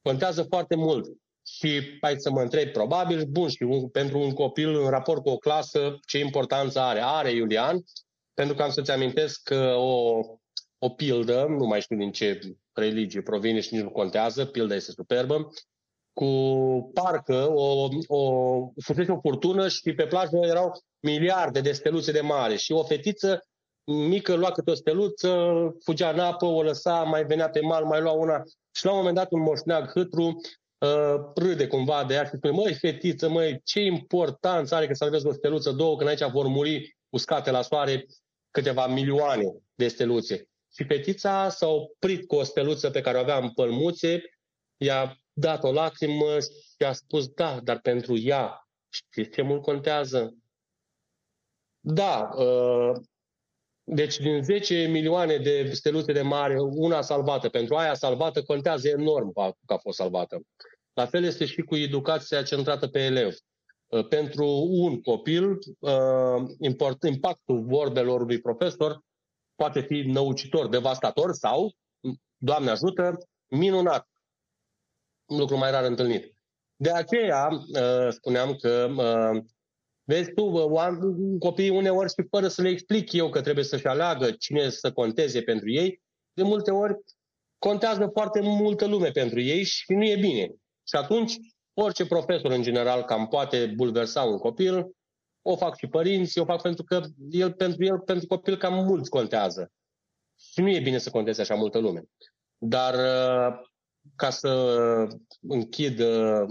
Contează 0.02 0.44
foarte 0.44 0.76
mult. 0.76 1.06
Și 1.48 1.98
hai 2.02 2.16
să 2.18 2.32
mă 2.32 2.42
întreb, 2.42 2.72
probabil, 2.72 3.26
bun, 3.26 3.50
și 3.50 3.64
un, 3.64 3.90
pentru 3.90 4.20
un 4.20 4.32
copil 4.32 4.84
în 4.84 4.90
raport 4.90 5.24
cu 5.24 5.30
o 5.30 5.38
clasă, 5.38 6.00
ce 6.08 6.20
importanță 6.20 6.80
are? 6.80 7.00
Are 7.04 7.32
Iulian, 7.32 7.84
pentru 8.34 8.56
că 8.56 8.64
am 8.64 8.70
să-ți 8.70 8.92
amintesc 8.92 9.44
că 9.44 9.74
o, 9.78 10.20
o 10.78 10.90
pildă, 10.90 11.46
nu 11.50 11.66
mai 11.66 11.82
știu 11.82 11.98
din 11.98 12.12
ce 12.12 12.40
religie 12.74 13.22
provine 13.22 13.60
și 13.60 13.74
nici 13.74 13.84
nu 13.84 13.90
contează, 13.90 14.46
pilda 14.46 14.76
este 14.76 14.92
superbă, 14.92 15.50
cu 16.14 16.26
parcă 16.94 17.52
o, 17.54 17.88
o, 18.08 18.72
fusese 18.84 19.12
o 19.12 19.20
furtună 19.20 19.68
și 19.68 19.94
pe 19.94 20.08
plajă 20.08 20.38
erau 20.42 20.72
miliarde 21.00 21.62
de 21.62 21.72
steluțe 21.72 22.12
de 22.12 22.22
mare 22.22 22.56
și 22.56 22.72
o 22.72 22.84
fetiță 22.84 23.40
mică 23.84 24.34
lua 24.34 24.52
câte 24.52 24.72
o 24.72 24.74
steluță, 24.74 25.54
fugea 25.84 26.10
în 26.10 26.20
apă, 26.20 26.46
o 26.46 26.64
lăsa, 26.64 27.04
mai 27.04 27.26
venea 27.26 27.50
pe 27.50 27.60
mal, 27.60 27.84
mai 27.84 28.02
lua 28.02 28.12
una 28.12 28.44
și 28.72 28.86
la 28.86 28.92
un 28.92 28.98
moment 28.98 29.16
dat 29.16 29.32
un 29.32 29.42
moșneag 29.42 29.92
hâtru 29.92 30.24
uh, 30.24 30.34
râde 31.36 31.68
cumva 31.68 32.04
de 32.04 32.14
ea 32.14 32.24
și 32.24 32.36
spune, 32.36 32.54
măi 32.54 32.74
fetiță, 32.74 33.30
măi, 33.30 33.62
ce 33.64 33.80
importanță 33.80 34.76
are 34.76 34.88
că 34.88 34.94
salvezi 34.94 35.28
o 35.28 35.32
steluță, 35.32 35.72
două, 35.72 35.98
când 35.98 36.10
aici 36.10 36.32
vor 36.32 36.48
muri 36.48 36.98
uscate 37.10 37.52
la 37.52 37.62
soare 37.62 38.06
câteva 38.52 38.88
milioane 38.88 39.54
de 39.76 39.88
steluțe. 39.88 40.50
Și 40.74 40.84
fetița 40.84 41.50
s-a 41.50 41.68
oprit 41.68 42.28
cu 42.28 42.36
o 42.36 42.44
steluță 42.44 42.90
pe 42.90 43.02
care 43.02 43.18
o 43.18 43.20
avea 43.20 43.38
în 43.38 43.52
pălmuțe, 43.54 44.22
i-a 44.78 45.18
dat 45.34 45.64
o 45.64 45.72
lacrimă 45.72 46.40
și 46.40 46.86
a 46.86 46.94
spus, 46.94 47.28
da, 47.28 47.60
dar 47.64 47.80
pentru 47.80 48.18
ea, 48.18 48.68
știți 48.90 49.30
ce 49.30 49.42
mult 49.42 49.62
contează? 49.62 50.36
Da, 51.80 52.30
uh, 52.36 52.96
deci 53.88 54.18
din 54.18 54.44
10 54.44 54.88
milioane 54.92 55.38
de 55.38 55.70
steluțe 55.74 56.12
de 56.12 56.22
mare, 56.22 56.56
una 56.60 57.02
salvată, 57.02 57.50
pentru 57.50 57.76
aia 57.76 57.94
salvată 57.94 58.44
contează 58.44 58.88
enorm 58.88 59.34
că 59.34 59.74
a 59.74 59.78
fost 59.78 59.98
salvată. 59.98 60.42
La 60.94 61.06
fel 61.06 61.24
este 61.24 61.46
și 61.46 61.62
cu 61.62 61.76
educația 61.76 62.44
centrată 62.44 62.88
pe 62.88 63.00
elev. 63.00 63.36
Uh, 63.88 64.08
pentru 64.08 64.46
un 64.70 65.02
copil, 65.02 65.58
uh, 65.80 66.44
impactul 67.08 67.64
vorbelor 67.64 68.26
lui 68.26 68.40
profesor 68.40 69.00
poate 69.56 69.82
fi 69.82 70.02
năucitor, 70.02 70.68
devastator 70.68 71.34
sau, 71.34 71.76
Doamne 72.38 72.70
ajută, 72.70 73.18
minunat. 73.48 74.10
Un 75.26 75.38
lucru 75.38 75.58
mai 75.58 75.72
rar 75.72 75.84
întâlnit. 75.84 76.36
De 76.76 76.92
aceea 76.92 77.48
uh, 77.50 78.08
spuneam 78.10 78.56
că 78.56 78.90
uh, 78.98 79.44
Vezi 80.08 80.32
tu, 80.32 80.70
copiii 81.40 81.70
uneori 81.70 82.10
și 82.10 82.28
fără 82.30 82.48
să 82.48 82.62
le 82.62 82.70
explic 82.70 83.12
eu 83.12 83.30
că 83.30 83.42
trebuie 83.42 83.64
să-și 83.64 83.88
aleagă 83.88 84.32
cine 84.32 84.70
să 84.70 84.92
conteze 84.92 85.42
pentru 85.42 85.72
ei, 85.72 86.02
de 86.34 86.44
multe 86.44 86.72
ori 86.72 86.94
contează 87.58 88.10
foarte 88.14 88.40
multă 88.42 88.86
lume 88.86 89.10
pentru 89.12 89.40
ei 89.40 89.64
și 89.64 89.94
nu 89.94 90.06
e 90.06 90.16
bine. 90.16 90.48
Și 90.88 90.96
atunci, 90.96 91.36
orice 91.74 92.06
profesor 92.06 92.52
în 92.52 92.62
general 92.62 93.04
cam 93.04 93.28
poate 93.28 93.66
bulversa 93.76 94.22
un 94.22 94.38
copil, 94.38 94.88
o 95.42 95.56
fac 95.56 95.78
și 95.78 95.88
părinții, 95.88 96.42
o 96.42 96.46
fac 96.46 96.62
pentru 96.62 96.84
că 96.84 97.02
el, 97.30 97.54
pentru 97.54 97.84
el, 97.84 98.00
pentru 98.00 98.28
copil, 98.28 98.58
cam 98.58 98.86
mulți 98.86 99.10
contează. 99.10 99.72
Și 100.40 100.62
nu 100.62 100.70
e 100.70 100.80
bine 100.80 100.98
să 100.98 101.10
conteze 101.10 101.42
așa 101.42 101.56
multă 101.56 101.78
lume. 101.78 102.04
Dar 102.58 102.94
uh, 102.94 103.68
ca 104.16 104.30
să 104.30 104.50
închid 105.42 106.00
uh, 106.00 106.44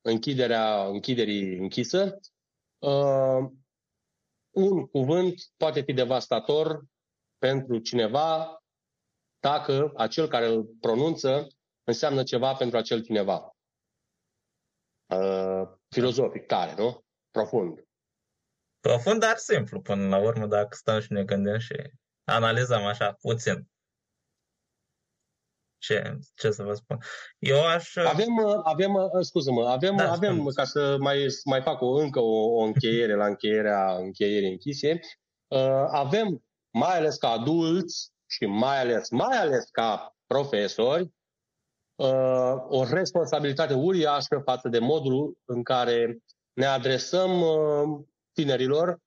închiderea 0.00 0.84
închiderii 0.84 1.58
închisă, 1.58 2.18
uh, 2.82 3.50
un 4.50 4.86
cuvânt 4.86 5.34
poate 5.56 5.80
fi 5.80 5.92
devastator 5.92 6.84
pentru 7.38 7.78
cineva 7.78 8.56
dacă 9.40 9.92
acel 9.96 10.28
care 10.28 10.46
îl 10.46 10.64
pronunță 10.80 11.46
înseamnă 11.84 12.22
ceva 12.22 12.54
pentru 12.54 12.76
acel 12.78 13.02
cineva. 13.02 13.56
Filozofic, 15.88 16.46
tare, 16.46 16.74
nu? 16.74 17.04
Profund. 17.30 17.82
Profund, 18.80 19.20
dar 19.20 19.36
simplu 19.36 19.80
până 19.80 20.08
la 20.08 20.18
urmă, 20.18 20.46
dacă 20.46 20.74
stăm 20.74 21.00
și 21.00 21.12
ne 21.12 21.24
gândim 21.24 21.58
și 21.58 21.74
analizăm 22.24 22.84
așa 22.84 23.12
puțin. 23.12 23.71
Ce, 25.82 26.18
ce 26.34 26.50
să 26.50 26.62
vă 26.62 26.74
spun? 26.74 26.98
Eu 27.38 27.66
aș... 27.66 27.96
Avem, 27.96 28.28
avem 28.64 28.92
scuză-mă, 29.20 29.68
avem, 29.68 29.96
da, 29.96 30.12
avem 30.12 30.34
spune. 30.34 30.50
ca 30.54 30.64
să 30.64 30.96
mai, 31.00 31.26
mai 31.44 31.62
fac 31.62 31.80
o, 31.80 31.86
încă 31.86 32.20
o, 32.20 32.60
o 32.60 32.62
încheiere 32.62 33.14
la 33.14 33.26
încheierea 33.26 33.96
încheierii 33.96 34.50
închise, 34.50 35.00
uh, 35.48 35.84
avem, 35.88 36.44
mai 36.70 36.96
ales 36.96 37.16
ca 37.16 37.28
adulți 37.28 38.12
și 38.26 38.46
mai 38.46 38.80
ales, 38.80 39.10
mai 39.10 39.38
ales 39.38 39.68
ca 39.70 40.16
profesori, 40.26 41.12
uh, 41.94 42.54
o 42.68 42.84
responsabilitate 42.84 43.74
uriașă 43.74 44.42
față 44.44 44.68
de 44.68 44.78
modul 44.78 45.38
în 45.44 45.62
care 45.62 46.18
ne 46.52 46.64
adresăm 46.64 47.40
uh, 47.40 48.04
tinerilor 48.32 48.98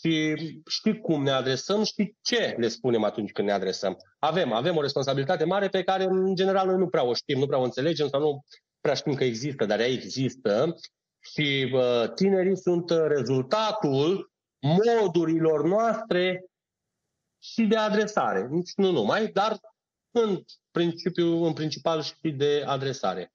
și 0.00 0.36
știi 0.66 1.00
cum 1.00 1.22
ne 1.22 1.30
adresăm, 1.30 1.84
și 1.84 2.14
ce 2.22 2.54
le 2.58 2.68
spunem 2.68 3.04
atunci 3.04 3.32
când 3.32 3.48
ne 3.48 3.54
adresăm. 3.54 3.96
Avem, 4.18 4.52
avem 4.52 4.76
o 4.76 4.80
responsabilitate 4.80 5.44
mare 5.44 5.68
pe 5.68 5.82
care 5.82 6.04
în 6.04 6.34
general 6.34 6.66
noi 6.66 6.76
nu 6.76 6.88
prea 6.88 7.04
o 7.04 7.14
știm, 7.14 7.38
nu 7.38 7.46
prea 7.46 7.58
o 7.58 7.62
înțelegem 7.62 8.08
sau 8.08 8.20
nu 8.20 8.44
prea 8.80 8.94
știm 8.94 9.14
că 9.14 9.24
există, 9.24 9.64
dar 9.64 9.80
ea 9.80 9.86
există 9.86 10.74
și 11.20 11.70
uh, 11.74 12.12
tinerii 12.14 12.56
sunt 12.56 12.90
rezultatul 12.90 14.32
modurilor 14.60 15.64
noastre 15.64 16.44
și 17.42 17.62
de 17.62 17.76
adresare. 17.76 18.46
Nici 18.50 18.72
nu 18.76 18.90
numai, 18.90 19.26
dar 19.26 19.58
în 20.10 20.42
principiu, 20.70 21.44
în 21.44 21.52
principal 21.52 22.02
și 22.02 22.30
de 22.36 22.62
adresare. 22.66 23.32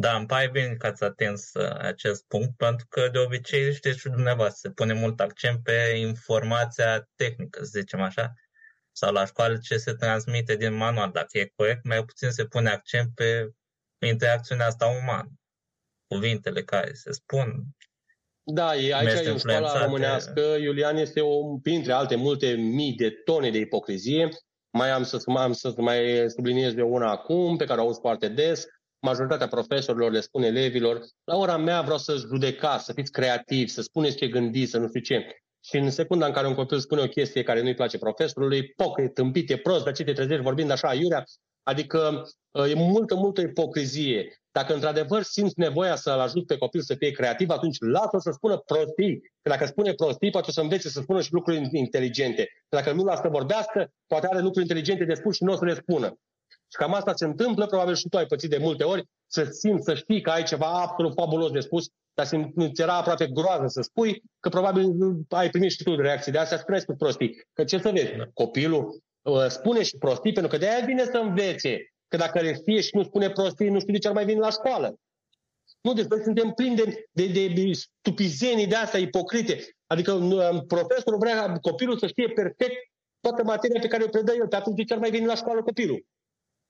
Da, 0.00 0.16
îmi 0.16 0.26
pare 0.26 0.48
bine 0.48 0.74
că 0.74 0.86
ați 0.86 1.04
atins 1.04 1.50
uh, 1.54 1.76
acest 1.78 2.24
punct, 2.26 2.56
pentru 2.56 2.86
că 2.88 3.08
de 3.12 3.18
obicei, 3.18 3.74
știți 3.74 3.98
și 3.98 4.08
dumneavoastră, 4.08 4.68
se 4.68 4.74
pune 4.74 4.92
mult 4.92 5.20
accent 5.20 5.62
pe 5.62 5.94
informația 5.96 7.08
tehnică, 7.16 7.64
să 7.64 7.78
zicem 7.78 8.00
așa, 8.00 8.32
sau 8.92 9.12
la 9.12 9.24
școală 9.24 9.56
ce 9.56 9.76
se 9.76 9.92
transmite 9.92 10.56
din 10.56 10.74
manual, 10.74 11.10
dacă 11.10 11.38
e 11.38 11.52
corect, 11.56 11.84
mai 11.84 12.04
puțin 12.04 12.30
se 12.30 12.44
pune 12.44 12.68
accent 12.68 13.14
pe 13.14 13.50
interacțiunea 14.06 14.66
asta 14.66 14.86
umană, 14.86 15.32
cuvintele 16.06 16.62
care 16.62 16.92
se 16.92 17.12
spun. 17.12 17.64
Da, 18.42 18.76
e, 18.76 18.94
aici 18.94 19.26
e 19.26 19.30
în 19.30 19.38
școala 19.38 19.84
românească, 19.84 20.40
Iulian 20.40 20.96
este 20.96 21.20
o, 21.20 21.58
printre 21.62 21.92
alte 21.92 22.16
multe 22.16 22.50
mii 22.50 22.92
de 22.92 23.10
tone 23.10 23.50
de 23.50 23.58
ipocrizie, 23.58 24.28
mai 24.70 24.90
am 24.90 25.02
să, 25.02 25.22
am 25.26 25.52
să 25.52 25.74
mai 25.76 26.30
subliniez 26.30 26.72
de 26.72 26.82
una 26.82 27.10
acum, 27.10 27.56
pe 27.56 27.64
care 27.64 27.80
o 27.80 27.84
auz 27.84 27.98
foarte 27.98 28.28
des, 28.28 28.66
majoritatea 29.00 29.48
profesorilor 29.48 30.10
le 30.10 30.20
spune 30.20 30.46
elevilor, 30.46 31.00
la 31.24 31.36
ora 31.36 31.56
mea 31.56 31.80
vreau 31.80 31.98
să 31.98 32.14
judecați, 32.16 32.84
să 32.84 32.92
fiți 32.92 33.12
creativi, 33.12 33.70
să 33.70 33.82
spuneți 33.82 34.16
ce 34.16 34.28
gândiți, 34.28 34.70
să 34.70 34.78
nu 34.78 34.88
știu 34.88 35.00
ce. 35.00 35.26
Și 35.64 35.76
în 35.76 35.90
secunda 35.90 36.26
în 36.26 36.32
care 36.32 36.46
un 36.46 36.54
copil 36.54 36.78
spune 36.78 37.00
o 37.00 37.08
chestie 37.08 37.42
care 37.42 37.62
nu-i 37.62 37.74
place 37.74 37.98
profesorului, 37.98 38.72
poc, 38.76 38.98
e 38.98 39.08
tâmpit, 39.08 39.50
e 39.50 39.56
prost, 39.56 39.84
dar 39.84 39.92
ce 39.92 40.04
te 40.04 40.12
trezești 40.12 40.42
vorbind 40.42 40.70
așa, 40.70 40.94
iurea? 40.94 41.24
Adică 41.62 42.22
e 42.68 42.74
multă, 42.74 43.14
multă 43.14 43.40
ipocrizie. 43.40 44.40
Dacă 44.52 44.74
într-adevăr 44.74 45.22
simți 45.22 45.58
nevoia 45.58 45.96
să-l 45.96 46.18
ajut 46.18 46.46
pe 46.46 46.56
copil 46.58 46.80
să 46.80 46.94
fie 46.94 47.10
creativ, 47.10 47.50
atunci 47.50 47.76
lasă 47.80 48.16
să 48.18 48.30
spună 48.30 48.56
prostii. 48.56 49.20
Că 49.42 49.48
dacă 49.48 49.66
spune 49.66 49.92
prostii, 49.92 50.30
poate 50.30 50.50
să 50.50 50.60
învețe 50.60 50.88
să 50.88 51.00
spună 51.00 51.20
și 51.20 51.32
lucruri 51.32 51.68
inteligente. 51.72 52.48
Dacă 52.68 52.92
nu 52.92 53.04
lasă 53.04 53.20
să 53.22 53.28
vorbească, 53.28 53.92
poate 54.06 54.26
are 54.26 54.40
lucruri 54.40 54.60
inteligente 54.60 55.04
de 55.04 55.14
spus 55.14 55.34
și 55.36 55.44
nu 55.44 55.52
o 55.52 55.56
să 55.56 55.64
le 55.64 55.74
spună. 55.74 56.18
Și 56.70 56.76
cam 56.78 56.94
asta 56.94 57.12
se 57.14 57.24
întâmplă, 57.24 57.66
probabil 57.66 57.94
și 57.94 58.08
tu 58.08 58.16
ai 58.16 58.26
pățit 58.26 58.50
de 58.50 58.58
multe 58.58 58.84
ori, 58.84 59.04
să 59.26 59.44
simți, 59.44 59.84
să 59.84 59.94
știi 59.94 60.20
că 60.20 60.30
ai 60.30 60.42
ceva 60.42 60.66
absolut 60.66 61.12
fabulos 61.14 61.50
de 61.50 61.60
spus, 61.60 61.86
dar 62.14 62.26
ți 62.26 62.82
era 62.82 62.96
aproape 62.96 63.26
groază 63.26 63.66
să 63.66 63.80
spui, 63.80 64.22
că 64.40 64.48
probabil 64.48 64.84
ai 65.28 65.50
primit 65.50 65.70
și 65.70 65.82
tu 65.82 65.96
reacții 65.96 66.32
de 66.32 66.38
astea, 66.38 66.58
spuneți 66.58 66.86
cu 66.86 66.94
prostii. 66.94 67.36
Că 67.52 67.64
ce 67.64 67.78
să 67.78 67.90
vezi, 67.90 68.12
copilul 68.34 69.02
uh, 69.22 69.46
spune 69.48 69.82
și 69.82 69.96
prostii, 69.96 70.32
pentru 70.32 70.50
că 70.50 70.58
de 70.58 70.68
aia 70.68 70.84
vine 70.84 71.04
să 71.04 71.18
învețe. 71.18 71.92
Că 72.08 72.16
dacă 72.16 72.40
le 72.40 72.54
știe 72.54 72.80
și 72.80 72.96
nu 72.96 73.02
spune 73.02 73.30
prostii, 73.30 73.68
nu 73.68 73.80
știu 73.80 73.92
de 73.92 73.98
ce 73.98 74.08
ar 74.08 74.14
mai 74.14 74.24
vine 74.24 74.38
la 74.38 74.50
școală. 74.50 74.94
Nu, 75.80 75.92
deci 75.92 76.06
noi 76.06 76.20
suntem 76.22 76.50
plini 76.50 76.76
de, 76.76 77.08
de, 77.12 77.26
de 77.26 77.72
stupizenii 77.72 78.66
de 78.66 78.74
astea 78.74 79.00
ipocrite. 79.00 79.58
Adică 79.86 80.12
uh, 80.12 80.62
profesorul 80.66 81.18
vrea 81.18 81.58
copilul 81.60 81.98
să 81.98 82.06
știe 82.06 82.28
perfect 82.28 82.76
toată 83.20 83.42
materia 83.44 83.80
pe 83.80 83.88
care 83.88 84.04
o 84.04 84.08
predă 84.08 84.32
el. 84.34 84.48
Pe 84.48 84.56
atunci 84.56 84.76
de 84.76 84.84
ce 84.84 84.92
ar 84.92 84.98
mai 84.98 85.10
veni 85.10 85.26
la 85.26 85.34
școală 85.34 85.62
copilul? 85.62 86.06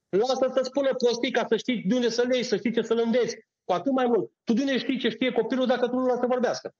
Lasă 0.08 0.50
să 0.54 0.60
spună 0.62 0.94
prostii 0.94 1.30
ca 1.30 1.44
să 1.48 1.56
știi 1.56 1.82
de 1.82 1.94
unde 1.94 2.08
să 2.08 2.22
le 2.22 2.34
iei, 2.34 2.44
să 2.44 2.56
știi 2.56 2.72
ce 2.72 2.82
să-l 2.82 2.98
înveți. 2.98 3.36
Cu 3.64 3.72
atât 3.72 3.92
mai 3.92 4.06
mult. 4.06 4.30
Tu 4.44 4.52
de 4.52 4.60
unde 4.60 4.78
știi 4.78 4.98
ce 4.98 5.08
știe 5.08 5.32
copilul 5.32 5.66
dacă 5.66 5.88
tu 5.88 5.94
nu 5.94 6.06
lasă 6.06 6.20
să 6.20 6.26
vorbească? 6.26 6.74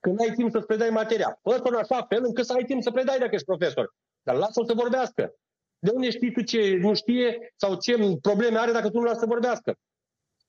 Când 0.00 0.20
ai 0.20 0.34
timp 0.34 0.50
să-ți 0.50 0.66
predai 0.66 0.90
materia. 0.90 1.38
Fă 1.42 1.60
în 1.62 1.74
așa 1.74 2.06
fel 2.08 2.24
încât 2.24 2.44
să 2.44 2.52
ai 2.52 2.64
timp 2.64 2.82
să 2.82 2.90
predai 2.90 3.18
dacă 3.18 3.34
ești 3.34 3.46
profesor. 3.46 3.94
Dar 4.22 4.36
lasă-l 4.36 4.66
să 4.66 4.74
vorbească. 4.74 5.34
De 5.78 5.90
unde 5.94 6.10
știi 6.10 6.32
tu 6.32 6.42
ce 6.42 6.76
nu 6.76 6.94
știe 6.94 7.52
sau 7.56 7.76
ce 7.76 8.18
probleme 8.22 8.58
are 8.58 8.72
dacă 8.72 8.90
tu 8.90 8.98
nu 8.98 9.04
lasă 9.04 9.18
să 9.18 9.26
vorbească? 9.26 9.74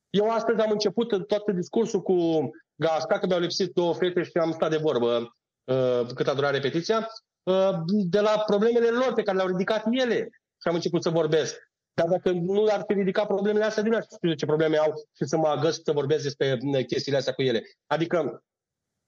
Eu 0.09 0.29
astăzi 0.29 0.61
am 0.61 0.71
început 0.71 1.27
tot 1.27 1.51
discursul 1.51 2.01
cu 2.01 2.49
Gașca, 2.75 3.19
că 3.19 3.25
mi-au 3.25 3.39
lipsit 3.39 3.73
două 3.73 3.93
fete 3.93 4.23
și 4.23 4.31
am 4.41 4.51
stat 4.51 4.69
de 4.69 4.77
vorbă 4.77 5.35
uh, 5.63 6.05
cât 6.15 6.27
a 6.27 6.33
durat 6.33 6.51
repetiția, 6.51 7.07
uh, 7.43 7.69
de 7.85 8.19
la 8.19 8.43
problemele 8.45 8.89
lor 8.89 9.13
pe 9.13 9.23
care 9.23 9.37
le-au 9.37 9.49
ridicat 9.49 9.83
ele 9.91 10.29
și 10.63 10.69
am 10.69 10.75
început 10.75 11.03
să 11.03 11.09
vorbesc. 11.09 11.71
Dar 11.93 12.07
dacă 12.07 12.31
nu 12.31 12.65
ar 12.69 12.83
fi 12.87 12.93
ridicat 12.93 13.27
problemele 13.27 13.65
astea, 13.65 13.83
nu 13.83 13.95
aș 13.95 14.03
știu 14.15 14.33
ce 14.33 14.45
probleme 14.45 14.77
au 14.77 14.93
și 14.95 15.25
să 15.25 15.37
mă 15.37 15.47
agăs 15.47 15.81
să 15.83 15.91
vorbesc 15.91 16.23
despre 16.23 16.57
uh, 16.61 16.85
chestiile 16.85 17.17
astea 17.17 17.33
cu 17.33 17.41
ele. 17.41 17.63
Adică 17.87 18.43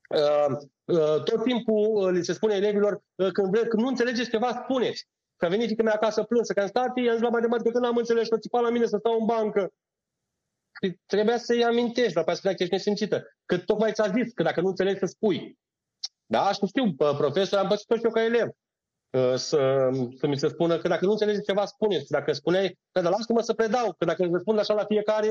uh, 0.09 0.57
uh, 0.85 1.23
tot 1.23 1.43
timpul 1.43 2.05
uh, 2.05 2.11
li 2.11 2.23
se 2.23 2.33
spune 2.33 2.55
elevilor 2.55 2.93
uh, 3.15 3.31
când, 3.31 3.49
vre, 3.49 3.67
când 3.67 3.81
nu 3.81 3.87
înțelegeți 3.87 4.29
ceva, 4.29 4.61
spuneți. 4.63 5.07
Că 5.37 5.45
a 5.45 5.49
venit 5.49 5.65
fiica 5.65 5.83
mea 5.83 5.93
acasă 5.93 6.23
plânsă, 6.23 6.53
că 6.53 6.61
am 6.61 6.67
stat, 6.67 6.97
i-am 6.97 7.13
zis 7.13 7.21
la 7.21 7.29
matematică 7.29 7.69
că 7.69 7.79
nu 7.79 7.87
am 7.87 7.97
înțeles 7.97 8.23
și 8.23 8.39
țipa 8.39 8.59
la 8.59 8.69
mine 8.69 8.85
să 8.85 8.97
stau 8.97 9.19
în 9.19 9.25
bancă. 9.25 9.73
Și 10.81 10.99
trebuia 11.05 11.37
să-i 11.37 11.63
amintești, 11.63 12.13
dar 12.13 12.23
pe 12.23 12.33
spunea 12.33 12.55
că 12.55 12.63
ești 12.63 12.75
nesimțită. 12.75 13.23
Că 13.45 13.57
tocmai 13.57 13.91
ți-a 13.91 14.07
zis 14.07 14.33
că 14.33 14.43
dacă 14.43 14.61
nu 14.61 14.67
înțelegi 14.67 14.99
să 14.99 15.05
spui. 15.05 15.57
Da, 16.25 16.51
și 16.51 16.65
știu, 16.65 16.93
profesor, 16.93 17.59
am 17.59 17.67
pățit-o 17.67 17.95
și 17.95 18.03
eu 18.03 18.11
ca 18.11 18.23
elev. 18.23 18.47
Uh, 19.15 19.33
să, 19.35 19.89
să 20.17 20.27
mi 20.27 20.37
se 20.37 20.47
spună 20.47 20.77
că 20.77 20.87
dacă 20.87 21.05
nu 21.05 21.11
înțelegi 21.11 21.41
ceva, 21.41 21.65
spuneți. 21.65 22.11
Dacă 22.11 22.31
spuneai, 22.31 22.79
că 22.91 23.01
de 23.01 23.07
lasă-mă 23.07 23.41
să 23.41 23.53
predau, 23.53 23.95
că 23.97 24.05
dacă 24.05 24.27
răspund 24.31 24.59
așa 24.59 24.73
la 24.73 24.85
fiecare, 24.85 25.27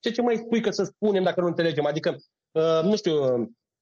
ce, 0.00 0.10
ce 0.10 0.22
mai 0.22 0.36
spui 0.36 0.60
că 0.60 0.70
să 0.70 0.84
spunem 0.84 1.22
dacă 1.22 1.40
nu 1.40 1.46
înțelegem? 1.46 1.86
Adică, 1.86 2.16
uh, 2.52 2.80
nu 2.82 2.96
știu, 2.96 3.14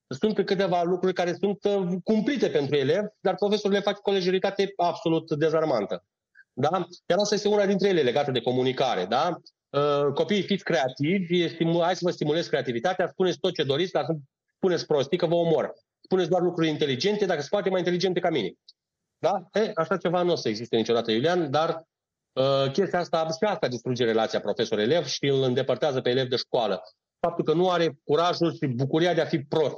sunt 0.07 0.45
câteva 0.45 0.83
lucruri 0.83 1.13
care 1.13 1.33
sunt 1.39 1.63
uh, 1.63 1.97
cumplite 2.03 2.49
pentru 2.49 2.75
elev, 2.75 3.03
dar 3.19 3.35
profesorul 3.35 3.75
le 3.75 3.83
face 3.83 3.99
cu 4.01 4.09
o 4.09 4.13
lejeritate 4.13 4.73
absolut 4.75 5.31
dezarmantă. 5.31 6.03
Da? 6.53 6.87
Iar 7.07 7.19
asta 7.19 7.35
este 7.35 7.47
una 7.47 7.65
dintre 7.65 7.87
ele 7.87 8.01
legată 8.01 8.31
de 8.31 8.41
comunicare. 8.41 9.05
Da? 9.05 9.37
Copiii 10.13 10.41
fiți 10.41 10.63
creativi, 10.63 11.47
hai 11.81 11.95
să 11.95 12.01
vă 12.01 12.11
stimulez 12.11 12.47
creativitatea, 12.47 13.07
spuneți 13.07 13.39
tot 13.39 13.53
ce 13.53 13.63
doriți, 13.63 13.91
dar 13.91 14.05
spuneți 14.55 14.85
prostii 14.85 15.17
că 15.17 15.25
vă 15.25 15.35
omor. 15.35 15.73
Spuneți 16.01 16.29
doar 16.29 16.41
lucruri 16.41 16.69
inteligente, 16.69 17.25
dacă 17.25 17.41
se 17.41 17.47
poate 17.49 17.69
mai 17.69 17.79
inteligente 17.79 18.19
ca 18.19 18.29
mine. 18.29 18.53
Da? 19.23 19.61
E, 19.61 19.71
așa 19.75 19.97
ceva 19.97 20.21
nu 20.21 20.31
o 20.31 20.35
să 20.35 20.49
existe 20.49 20.75
niciodată, 20.75 21.11
Iulian, 21.11 21.51
dar 21.51 21.69
uh, 22.33 22.71
chestia 22.71 22.99
asta, 22.99 23.27
și 23.27 23.43
asta 23.43 23.67
distruge 23.67 24.05
relația 24.05 24.39
profesor-elev 24.39 25.05
și 25.05 25.25
îl 25.25 25.41
îndepărtează 25.43 26.01
pe 26.01 26.09
elev 26.09 26.27
de 26.27 26.35
școală. 26.35 26.81
Faptul 27.19 27.43
că 27.43 27.53
nu 27.53 27.69
are 27.69 27.99
curajul 28.03 28.53
și 28.53 28.65
bucuria 28.65 29.13
de 29.13 29.21
a 29.21 29.25
fi 29.25 29.39
prost. 29.39 29.75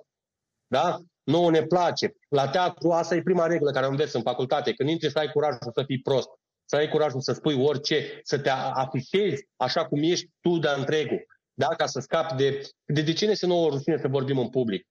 Da? 0.68 0.98
Nu 1.24 1.50
ne 1.50 1.62
place. 1.62 2.12
La 2.30 2.48
teatru 2.48 2.92
asta 2.92 3.16
e 3.16 3.22
prima 3.22 3.46
regulă 3.46 3.72
care 3.72 3.86
o 3.86 3.90
înveți 3.90 4.16
în 4.16 4.22
facultate. 4.22 4.74
Când 4.74 4.90
intri 4.90 5.12
să 5.12 5.20
ai 5.20 5.32
curajul 5.32 5.72
să 5.74 5.84
fii 5.86 6.02
prost, 6.02 6.30
să 6.66 6.76
ai 6.76 6.90
curajul 6.90 7.22
să 7.22 7.34
spui 7.34 7.64
orice, 7.64 8.20
să 8.24 8.40
te 8.40 8.50
afișezi 8.50 9.48
așa 9.56 9.86
cum 9.86 10.00
ești 10.04 10.30
tu 10.42 10.58
de 10.58 10.68
întregul. 10.78 11.26
Da? 11.54 11.68
Ca 11.68 11.86
să 11.86 12.00
scapi 12.00 12.36
de... 12.36 12.62
De, 12.86 13.02
de 13.02 13.14
ce 13.14 13.26
ne 13.26 13.34
se 13.34 13.48
nouă 13.48 13.70
rușine 13.70 13.98
să 13.98 14.08
vorbim 14.08 14.38
în 14.38 14.50
public? 14.50 14.88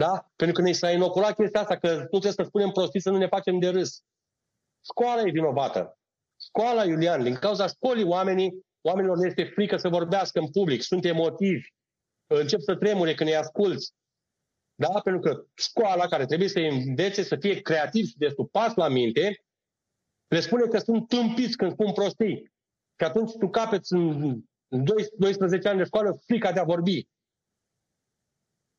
Da? 0.00 0.30
Pentru 0.36 0.56
că 0.56 0.62
ne 0.62 0.72
s-a 0.72 0.90
inoculat 0.90 1.34
chestia 1.34 1.60
asta, 1.60 1.76
că 1.78 1.88
nu 1.88 2.06
trebuie 2.06 2.32
să 2.32 2.42
spunem 2.42 2.70
prostii, 2.70 3.00
să 3.00 3.10
nu 3.10 3.16
ne 3.16 3.26
facem 3.26 3.58
de 3.58 3.68
râs. 3.68 4.02
Școala 4.84 5.20
e 5.20 5.30
vinovată. 5.30 5.98
Școala, 6.46 6.84
Iulian, 6.84 7.22
din 7.22 7.34
cauza 7.34 7.66
școlii 7.66 8.04
oamenii, 8.04 8.66
oamenilor 8.80 9.16
ne 9.16 9.26
este 9.26 9.44
frică 9.44 9.76
să 9.76 9.88
vorbească 9.88 10.38
în 10.38 10.50
public, 10.50 10.82
sunt 10.82 11.04
emotivi, 11.04 11.68
încep 12.26 12.60
să 12.60 12.76
tremure 12.76 13.14
când 13.14 13.28
îi 13.28 13.36
asculți. 13.36 13.92
Da? 14.74 15.00
Pentru 15.00 15.20
că 15.20 15.44
școala 15.54 16.06
care 16.06 16.24
trebuie 16.24 16.48
să 16.48 16.58
învețe 16.58 17.22
să 17.22 17.36
fie 17.36 17.60
creativ 17.60 18.06
și 18.06 18.16
destupați 18.16 18.78
la 18.78 18.88
minte, 18.88 19.44
le 20.26 20.40
spune 20.40 20.66
că 20.66 20.78
sunt 20.78 21.08
tâmpiți 21.08 21.56
când 21.56 21.72
spun 21.72 21.92
prostii. 21.92 22.52
Și 22.98 23.04
atunci 23.04 23.32
tu 23.38 23.48
capeți 23.48 23.92
în 23.92 24.42
12 25.16 25.68
ani 25.68 25.78
de 25.78 25.84
școală 25.84 26.20
frica 26.26 26.52
de 26.52 26.60
a 26.60 26.64
vorbi 26.64 27.08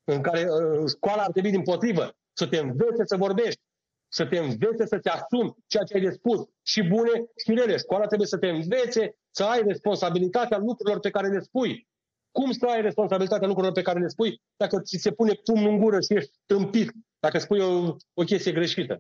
în 0.04 0.22
care 0.22 0.48
uh, 0.50 0.88
școala 0.88 1.22
ar 1.24 1.32
trebui 1.32 1.52
din 1.52 1.64
potrivă 1.64 2.16
să 2.34 2.48
te 2.48 2.58
învețe 2.58 3.04
să 3.06 3.16
vorbești, 3.16 3.62
să 4.08 4.26
te 4.26 4.38
învețe 4.38 4.86
să-ți 4.86 5.08
asumi 5.08 5.56
ceea 5.68 5.84
ce 5.84 5.94
ai 5.94 6.02
de 6.02 6.12
spus, 6.12 6.48
și 6.62 6.84
bune 6.84 7.26
și 7.44 7.54
rele. 7.54 7.78
Școala 7.78 8.06
trebuie 8.06 8.28
să 8.28 8.38
te 8.38 8.50
învețe 8.50 9.16
să 9.30 9.44
ai 9.44 9.62
responsabilitatea 9.62 10.58
lucrurilor 10.58 11.00
pe 11.00 11.10
care 11.10 11.28
le 11.28 11.40
spui. 11.40 11.90
Cum 12.32 12.52
să 12.52 12.66
ai 12.66 12.82
responsabilitatea 12.82 13.48
lucrurilor 13.48 13.76
pe 13.76 13.82
care 13.82 14.00
le 14.00 14.08
spui 14.08 14.42
dacă 14.56 14.82
ți 14.82 14.98
se 14.98 15.12
pune 15.12 15.34
pumnul 15.34 15.72
în 15.72 15.80
gură 15.80 16.00
și 16.00 16.14
ești 16.14 16.32
tâmpit, 16.46 16.92
dacă 17.20 17.38
spui 17.38 17.60
o, 17.60 17.96
o 18.14 18.24
chestie 18.24 18.52
greșită? 18.52 18.94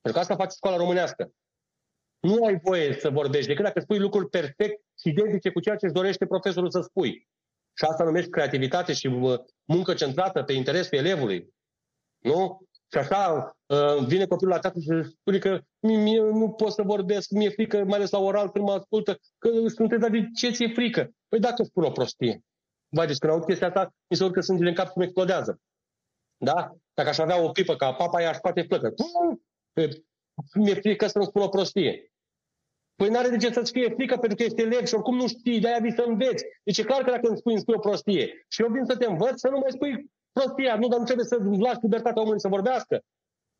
Pentru 0.00 0.12
că 0.12 0.18
asta 0.18 0.36
face 0.36 0.56
școala 0.56 0.76
românească. 0.76 1.32
Nu 2.20 2.44
ai 2.44 2.60
voie 2.62 2.92
să 2.92 3.10
vorbești 3.10 3.46
decât 3.46 3.64
dacă 3.64 3.80
spui 3.80 3.98
lucruri 3.98 4.28
perfect 4.28 4.82
și 4.98 5.08
identice 5.08 5.50
cu 5.50 5.60
ceea 5.60 5.76
ce 5.76 5.84
își 5.84 5.94
dorește 5.94 6.26
profesorul 6.26 6.70
să 6.70 6.80
spui. 6.80 7.28
Și 7.74 7.84
asta 7.84 8.04
numești 8.04 8.30
creativitate 8.30 8.92
și 8.92 9.08
muncă 9.64 9.94
centrată 9.94 10.42
pe 10.42 10.52
interesul 10.52 10.98
elevului. 10.98 11.48
Nu? 12.18 12.60
Și 12.92 12.98
așa 12.98 13.52
uh, 13.66 14.06
vine 14.06 14.26
copilul 14.26 14.52
la 14.52 14.58
teatru 14.58 14.80
și 14.80 15.10
spune 15.20 15.38
că 15.38 15.60
mie 15.80 16.20
nu 16.20 16.50
pot 16.50 16.72
să 16.72 16.82
vorbesc, 16.82 17.30
mi-e 17.30 17.48
frică, 17.48 17.84
mai 17.84 17.96
ales 17.96 18.10
la 18.10 18.18
oral 18.18 18.50
când 18.50 18.64
mă 18.64 18.72
ascultă, 18.72 19.18
că 19.38 19.48
sunt 19.66 19.98
dar 19.98 20.10
de 20.10 20.28
ce 20.34 20.50
ți-e 20.50 20.68
frică? 20.68 21.10
Păi 21.28 21.40
dacă 21.40 21.62
spun 21.62 21.84
o 21.84 21.90
prostie. 21.90 22.40
Vai, 22.88 23.06
deci 23.06 23.16
când 23.16 23.32
aud 23.32 23.44
chestia 23.44 23.66
asta, 23.66 23.94
mi 24.08 24.16
se 24.16 24.24
urcă 24.24 24.40
sângele 24.40 24.68
în 24.68 24.74
cap 24.74 24.86
și 24.86 24.92
mi 24.96 25.04
explodează. 25.04 25.60
Da? 26.36 26.74
Dacă 26.94 27.08
aș 27.08 27.18
avea 27.18 27.42
o 27.42 27.50
pipă 27.50 27.76
ca 27.76 27.92
papa, 27.92 28.22
ea 28.22 28.28
aș 28.28 28.36
poate 28.36 28.64
plăcă. 28.64 28.94
Mi-e 30.54 30.74
frică 30.74 31.06
să 31.06 31.18
nu 31.18 31.24
spun 31.24 31.42
o 31.42 31.48
prostie. 31.48 32.11
Păi 33.02 33.10
n-are 33.10 33.28
de 33.28 33.36
ce 33.36 33.52
să-ți 33.52 33.72
fie 33.72 33.88
frică 33.88 34.16
pentru 34.16 34.36
că 34.36 34.42
ești 34.42 34.60
elev 34.60 34.84
și 34.86 34.94
oricum 34.94 35.16
nu 35.16 35.26
știi, 35.28 35.60
de-aia 35.60 35.78
vii 35.78 35.92
să 35.92 36.04
înveți. 36.06 36.44
Deci 36.64 36.78
e 36.78 36.82
clar 36.82 37.02
că 37.02 37.10
dacă 37.10 37.28
îmi 37.28 37.36
spui, 37.36 37.52
îmi 37.52 37.60
spui 37.60 37.74
o 37.76 37.78
prostie 37.78 38.44
și 38.48 38.62
eu 38.62 38.68
vin 38.68 38.84
să 38.84 38.96
te 38.96 39.06
învăț, 39.06 39.38
să 39.40 39.48
nu 39.48 39.58
mai 39.58 39.70
spui 39.70 40.10
prostia, 40.32 40.76
nu, 40.76 40.88
dar 40.88 40.98
nu 40.98 41.04
trebuie 41.04 41.26
să 41.26 41.36
lași 41.58 41.78
libertatea 41.82 42.22
omului 42.22 42.40
să 42.40 42.48
vorbească. 42.48 43.00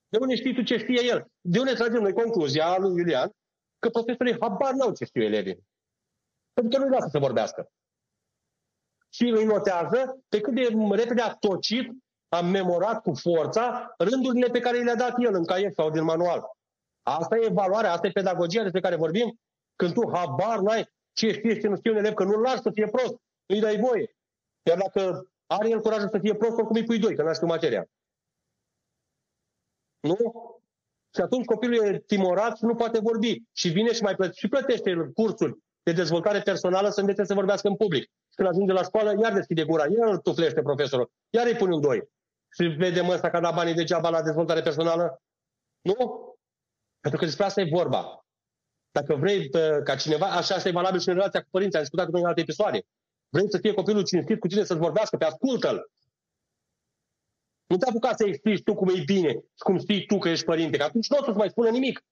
De 0.08 0.18
unde 0.20 0.34
știi 0.34 0.54
tu 0.54 0.62
ce 0.62 0.76
știe 0.76 1.04
el? 1.04 1.26
De 1.40 1.58
unde 1.58 1.72
tragem 1.72 2.02
noi 2.02 2.12
concluzia 2.12 2.78
lui 2.78 2.96
Iulian 2.96 3.30
că 3.78 3.88
profesorii 3.88 4.36
habar 4.40 4.72
n-au 4.72 4.92
ce 4.92 5.04
știu 5.04 5.22
elevii. 5.22 5.58
Pentru 6.52 6.78
că 6.78 6.84
nu-i 6.84 6.94
lasă 6.94 7.08
să 7.10 7.18
vorbească. 7.18 7.70
Și 9.08 9.22
îi 9.22 9.44
notează 9.44 10.22
pe 10.28 10.40
cât 10.40 10.54
de 10.54 10.68
repede 10.90 11.20
a 11.20 11.34
tocit, 11.34 11.90
a 12.28 12.40
memorat 12.40 13.02
cu 13.02 13.12
forța 13.14 13.94
rândurile 13.98 14.48
pe 14.48 14.60
care 14.60 14.82
le-a 14.82 14.94
dat 14.94 15.14
el 15.18 15.34
în 15.34 15.44
caiet 15.44 15.74
sau 15.74 15.90
din 15.90 16.04
manual. 16.04 16.42
Asta 17.02 17.36
e 17.36 17.48
valoarea, 17.48 17.92
asta 17.92 18.06
e 18.06 18.10
pedagogia 18.10 18.62
despre 18.62 18.80
care 18.80 18.96
vorbim. 18.96 19.40
Când 19.76 19.92
tu 19.92 20.10
habar 20.12 20.58
n-ai 20.58 20.88
ce 21.12 21.32
știe 21.32 21.54
și 21.54 21.60
ce 21.60 21.68
nu 21.68 21.76
știe 21.76 21.90
un 21.90 21.96
elev, 21.96 22.12
că 22.12 22.24
nu-l 22.24 22.40
lași 22.40 22.62
să 22.62 22.70
fie 22.70 22.86
prost, 22.86 23.16
nu-i 23.46 23.60
dai 23.60 23.80
voie. 23.80 24.16
Iar 24.62 24.78
dacă 24.78 25.26
are 25.46 25.68
el 25.68 25.80
curajul 25.80 26.08
să 26.08 26.18
fie 26.18 26.34
prost, 26.34 26.56
oricum 26.56 26.76
îi 26.76 26.84
pui 26.84 26.98
doi, 26.98 27.16
că 27.16 27.22
n-a 27.22 27.32
știu 27.32 27.46
materia. 27.46 27.86
Nu? 30.00 30.16
Și 31.14 31.20
atunci 31.20 31.44
copilul 31.44 31.84
e 31.84 31.98
timorat 31.98 32.56
și 32.56 32.64
nu 32.64 32.74
poate 32.74 32.98
vorbi. 32.98 33.42
Și 33.52 33.68
vine 33.68 33.92
și 33.92 34.02
mai 34.02 34.14
plătește, 34.14 34.40
și 34.40 34.48
plătește 34.48 35.10
cursul 35.14 35.62
de 35.82 35.92
dezvoltare 35.92 36.40
personală 36.40 36.88
să 36.88 37.00
învețe 37.00 37.24
să 37.24 37.34
vorbească 37.34 37.68
în 37.68 37.76
public. 37.76 38.10
Când 38.34 38.48
ajunge 38.48 38.72
la 38.72 38.82
școală, 38.82 39.14
iar 39.20 39.32
deschide 39.32 39.64
gura, 39.64 39.86
iar 39.86 40.08
îl 40.08 40.18
tuflește 40.18 40.62
profesorul, 40.62 41.10
iar 41.30 41.46
îi 41.46 41.56
pune 41.56 41.74
un 41.74 41.80
doi. 41.80 42.08
Și 42.50 42.64
vedem 42.64 43.08
ăsta 43.08 43.30
că 43.30 43.36
a 43.36 43.40
dat 43.40 43.54
banii 43.54 43.74
degeaba 43.74 44.08
la 44.08 44.22
dezvoltare 44.22 44.60
personală? 44.60 45.22
Nu? 45.80 46.31
Pentru 47.02 47.20
că 47.20 47.24
despre 47.24 47.44
asta 47.44 47.60
e 47.60 47.76
vorba. 47.78 48.26
Dacă 48.90 49.14
vrei 49.14 49.48
ca 49.84 49.96
cineva, 49.96 50.26
așa 50.26 50.54
asta 50.54 50.68
e 50.68 50.72
valabil 50.80 51.00
și 51.00 51.08
în 51.08 51.14
relația 51.14 51.42
cu 51.42 51.48
părinții, 51.50 51.76
am 51.78 51.84
discutat 51.84 52.08
în 52.12 52.24
alte 52.24 52.40
episoade. 52.40 52.86
Vrei 53.28 53.50
să 53.50 53.58
fie 53.58 53.74
copilul 53.74 54.04
cinstit 54.04 54.38
cu 54.40 54.46
tine, 54.46 54.64
să-ți 54.64 54.80
vorbească, 54.80 55.16
pe 55.16 55.24
ascultă-l. 55.24 55.90
Nu 57.66 57.76
te 57.76 57.88
apuca 57.88 58.14
să 58.14 58.26
explici 58.26 58.62
tu 58.62 58.74
cum 58.74 58.88
e 58.88 59.02
bine 59.04 59.32
și 59.32 59.62
cum 59.64 59.78
știi 59.78 60.06
tu 60.06 60.18
că 60.18 60.28
ești 60.28 60.44
părinte, 60.44 60.76
că 60.76 60.82
atunci 60.82 61.08
nu 61.08 61.16
o 61.20 61.24
să-ți 61.24 61.36
mai 61.36 61.48
spună 61.48 61.68
nimic. 61.68 62.04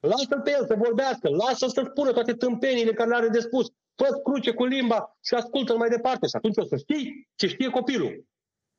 Lasă-l 0.00 0.40
pe 0.40 0.50
el 0.50 0.66
să 0.66 0.74
vorbească, 0.74 1.28
lasă-l 1.28 1.68
să 1.68 1.86
spună 1.90 2.12
toate 2.12 2.34
tâmpenile 2.34 2.92
care 2.92 3.08
le 3.08 3.16
are 3.16 3.28
de 3.28 3.40
spus. 3.40 3.66
fă 3.96 4.08
cruce 4.24 4.52
cu 4.52 4.64
limba 4.64 5.16
și 5.24 5.34
ascultă-l 5.34 5.76
mai 5.76 5.88
departe. 5.88 6.26
Și 6.26 6.36
atunci 6.36 6.56
o 6.56 6.64
să 6.64 6.76
știi 6.76 7.28
ce 7.34 7.46
știe 7.46 7.68
copilul. 7.68 8.24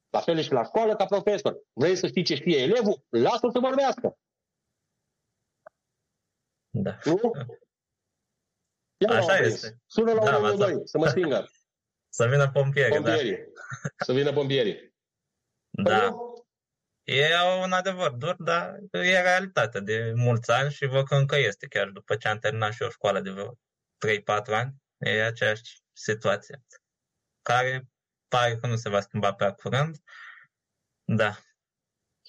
La 0.09 0.19
fel 0.19 0.39
și 0.39 0.51
la 0.51 0.63
școală 0.63 0.95
ca 0.95 1.05
profesor. 1.05 1.57
Vrei 1.73 1.95
să 1.95 2.07
știi 2.07 2.23
ce 2.23 2.35
știe 2.35 2.57
elevul? 2.57 3.03
Lasă-l 3.09 3.51
să 3.51 3.59
vorbească. 3.59 4.17
Da. 6.83 6.97
Nu? 7.03 7.31
Ia 8.97 9.09
Așa 9.09 9.37
este. 9.37 9.81
Sună 9.85 10.11
la 10.13 10.23
da, 10.23 10.37
112 10.37 10.85
să 10.85 10.97
mă 10.97 11.07
stingă. 11.07 11.45
să 12.17 12.27
vină 12.27 12.51
pompierii, 12.51 12.99
da. 12.99 13.11
pompierii. 13.11 13.35
Da. 13.35 14.05
Să 14.05 14.13
vină 14.13 14.33
pompierii. 14.33 14.93
Da. 15.69 15.99
Păi 15.99 16.33
E 17.05 17.27
un 17.63 17.71
adevăr 17.71 18.11
dur, 18.11 18.35
dar 18.39 18.79
e 18.91 19.21
realitatea 19.21 19.79
de 19.79 20.11
mulți 20.15 20.51
ani 20.51 20.71
și 20.71 20.85
văd 20.85 21.05
că 21.05 21.15
încă 21.15 21.37
este, 21.37 21.67
chiar 21.67 21.89
după 21.89 22.15
ce 22.15 22.27
am 22.27 22.39
terminat 22.39 22.73
și 22.73 22.81
o 22.81 22.89
școală 22.89 23.19
de 23.19 23.29
vreo 23.29 23.57
3-4 24.07 24.45
ani, 24.45 24.75
e 24.97 25.23
aceeași 25.23 25.81
situație, 25.93 26.63
care 27.41 27.89
pare 28.27 28.57
că 28.57 28.67
nu 28.67 28.75
se 28.75 28.89
va 28.89 28.99
schimba 28.99 29.33
prea 29.33 29.53
curând. 29.53 29.97
Da. 31.03 31.37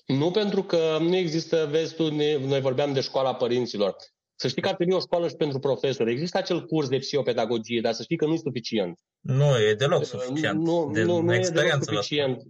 Nu 0.06 0.30
pentru 0.30 0.62
că 0.62 0.98
nu 1.00 1.16
există, 1.16 1.66
vezi 1.66 1.94
tu, 1.94 2.10
noi 2.38 2.60
vorbeam 2.60 2.92
de 2.92 3.00
școala 3.00 3.34
părinților. 3.34 3.96
Să 4.38 4.48
știi 4.48 4.62
că 4.62 4.68
ar 4.68 4.74
trebui 4.74 4.94
o 4.94 5.00
școală 5.00 5.28
și 5.28 5.34
pentru 5.34 5.58
profesori. 5.58 6.10
Există 6.10 6.38
acel 6.38 6.66
curs 6.66 6.88
de 6.88 6.98
psihopedagogie, 6.98 7.80
dar 7.80 7.92
să 7.92 8.02
știi 8.02 8.16
că 8.16 8.26
nu 8.26 8.32
e 8.32 8.36
suficient. 8.36 8.98
Nu, 9.20 9.58
e 9.58 9.74
deloc 9.74 10.04
suficient. 10.04 10.62
Nu, 10.62 10.90
de 10.92 11.02
nu, 11.02 11.20
nu 11.20 11.34
e 11.34 11.48
deloc 11.52 11.82
suficient. 11.82 12.42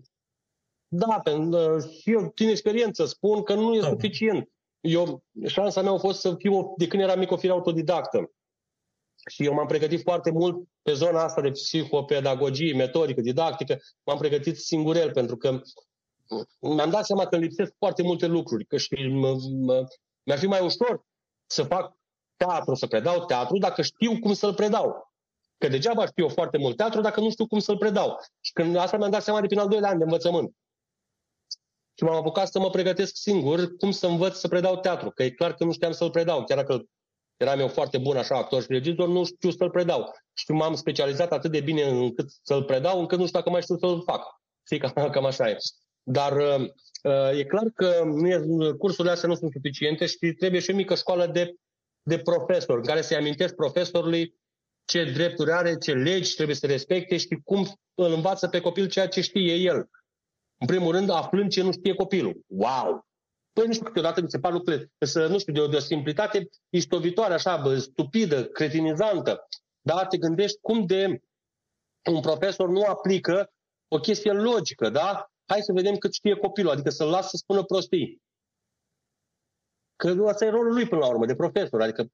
Da, 0.89 1.21
pentru, 1.23 1.79
și 2.01 2.13
eu 2.13 2.33
din 2.35 2.49
experiență 2.49 3.05
spun 3.05 3.43
că 3.43 3.55
nu 3.55 3.75
e 3.75 3.81
da. 3.81 3.89
suficient. 3.89 4.51
Eu, 4.81 5.25
șansa 5.47 5.83
mea 5.83 5.93
a 5.93 5.99
fost 5.99 6.21
să 6.21 6.35
fiu, 6.39 6.75
de 6.77 6.87
când 6.87 7.03
eram 7.03 7.19
mic, 7.19 7.31
o 7.31 7.37
fire 7.37 7.53
autodidactă. 7.53 8.31
Și 9.31 9.45
eu 9.45 9.55
m-am 9.55 9.67
pregătit 9.67 10.03
foarte 10.03 10.31
mult 10.31 10.69
pe 10.83 10.93
zona 10.93 11.23
asta 11.23 11.41
de 11.41 11.51
psihopedagogie, 11.51 12.75
metodică, 12.75 13.21
didactică. 13.21 13.79
M-am 14.07 14.19
pregătit 14.19 14.57
singurel, 14.57 15.11
pentru 15.13 15.37
că 15.37 15.61
mi-am 16.61 16.91
dat 16.91 17.05
seama 17.05 17.27
că 17.27 17.37
lipsesc 17.37 17.73
foarte 17.79 18.03
multe 18.03 18.27
lucruri. 18.27 18.65
Că 18.65 18.77
și 18.77 18.95
mi-ar 20.25 20.39
fi 20.39 20.47
mai 20.47 20.65
ușor 20.65 21.06
să 21.47 21.63
fac 21.63 21.97
teatru, 22.37 22.75
să 22.75 22.87
predau 22.87 23.25
teatru, 23.25 23.59
dacă 23.59 23.83
știu 23.83 24.19
cum 24.19 24.33
să-l 24.33 24.55
predau. 24.55 25.13
Că 25.59 25.69
degeaba 25.69 26.07
știu 26.07 26.23
eu 26.23 26.29
foarte 26.29 26.59
mult 26.59 26.77
teatru 26.77 27.01
dacă 27.01 27.21
nu 27.21 27.31
știu 27.31 27.47
cum 27.47 27.59
să-l 27.59 27.79
predau. 27.79 28.19
Și 28.41 28.53
când 28.53 28.77
asta 28.77 28.97
mi-am 28.97 29.11
dat 29.11 29.23
seama 29.23 29.41
de 29.41 29.47
prin 29.47 29.59
al 29.59 29.69
doilea 29.69 29.91
an 29.91 29.99
de 29.99 30.05
învățământ. 30.05 30.57
Și 31.95 32.05
m-am 32.05 32.15
apucat 32.15 32.49
să 32.49 32.59
mă 32.59 32.71
pregătesc 32.71 33.17
singur 33.17 33.77
cum 33.77 33.91
să 33.91 34.07
învăț 34.07 34.37
să 34.37 34.49
predau 34.49 34.81
teatru. 34.81 35.11
Că 35.11 35.23
e 35.23 35.31
clar 35.31 35.55
că 35.55 35.65
nu 35.65 35.73
știam 35.73 35.93
să-l 35.93 36.11
predau. 36.11 36.45
Chiar 36.45 36.57
dacă 36.57 36.85
eram 37.37 37.59
eu 37.59 37.69
foarte 37.69 37.99
bun 37.99 38.17
așa 38.17 38.37
actor 38.37 38.63
și 38.63 38.69
regizor, 38.71 39.09
nu 39.09 39.25
știu 39.25 39.51
să-l 39.51 39.71
predau. 39.71 40.15
Și 40.33 40.51
m-am 40.51 40.75
specializat 40.75 41.33
atât 41.33 41.51
de 41.51 41.61
bine 41.61 41.83
încât 41.83 42.27
să-l 42.43 42.65
predau, 42.65 43.01
încât 43.01 43.19
nu 43.19 43.27
știu 43.27 43.39
dacă 43.39 43.51
mai 43.51 43.63
știu 43.63 43.79
să-l 43.79 44.03
fac. 44.03 44.41
Știi, 44.65 44.79
cam, 44.79 45.11
cam 45.15 45.25
așa 45.25 45.49
e. 45.49 45.57
Dar 46.03 46.37
uh, 46.37 46.71
e 47.35 47.45
clar 47.45 47.71
că 47.75 48.03
nu 48.05 48.29
e, 48.29 48.73
cursurile 48.79 49.13
astea 49.13 49.29
nu 49.29 49.35
sunt 49.35 49.53
suficiente 49.53 50.07
și 50.07 50.33
trebuie 50.39 50.61
și 50.61 50.71
o 50.71 50.75
mică 50.75 50.95
școală 50.95 51.27
de, 51.27 51.55
de 52.03 52.19
profesor, 52.19 52.77
în 52.77 52.85
care 52.85 53.03
să-i 53.03 53.17
amintesc 53.17 53.55
profesorului 53.55 54.35
ce 54.85 55.13
drepturi 55.13 55.53
are, 55.53 55.77
ce 55.77 55.93
legi 55.93 56.35
trebuie 56.35 56.57
să 56.57 56.67
respecte 56.67 57.17
și 57.17 57.41
cum 57.45 57.67
îl 57.95 58.13
învață 58.13 58.49
pe 58.49 58.61
copil 58.61 58.89
ceea 58.89 59.09
ce 59.09 59.21
știe 59.21 59.55
el. 59.55 59.89
În 60.59 60.67
primul 60.67 60.93
rând, 60.93 61.11
aflând 61.11 61.51
ce 61.51 61.63
nu 61.63 61.73
știe 61.73 61.95
copilul. 61.95 62.45
Wow! 62.47 63.07
Păi 63.53 63.67
nu 63.67 63.73
știu, 63.73 63.85
câteodată 63.85 64.21
mi 64.21 64.31
se 64.31 64.39
par 64.39 64.53
lucrurile, 64.53 64.93
să, 64.99 65.27
nu 65.27 65.39
știu, 65.39 65.53
de 65.53 65.61
o, 65.61 65.67
de 65.67 65.77
o 65.77 65.81
simplitate 65.81 66.49
istovitoare, 66.69 67.35
așa, 67.35 67.57
bă, 67.57 67.77
stupidă, 67.77 68.45
cretinizantă. 68.45 69.49
Dar 69.81 70.07
te 70.07 70.17
gândești 70.17 70.59
cum 70.61 70.87
de 70.87 71.23
un 72.11 72.21
profesor 72.21 72.69
nu 72.69 72.83
aplică 72.83 73.53
o 73.89 73.99
chestie 73.99 74.33
logică, 74.33 74.91
da? 74.91 75.31
Hai 75.47 75.63
să 75.63 75.73
vedem 75.73 75.97
cât 75.97 76.13
știe 76.13 76.37
copilul, 76.37 76.71
adică 76.71 76.91
să-l 76.91 77.09
las 77.09 77.29
să 77.29 77.37
spună 77.37 77.65
prostii. 77.65 78.23
Că 79.97 80.15
ăsta 80.19 80.45
e 80.45 80.49
rolul 80.49 80.73
lui 80.73 80.89
până 80.89 81.01
la 81.01 81.09
urmă, 81.09 81.27
de 81.27 81.35
profesor, 81.35 81.81
adică 81.81 82.07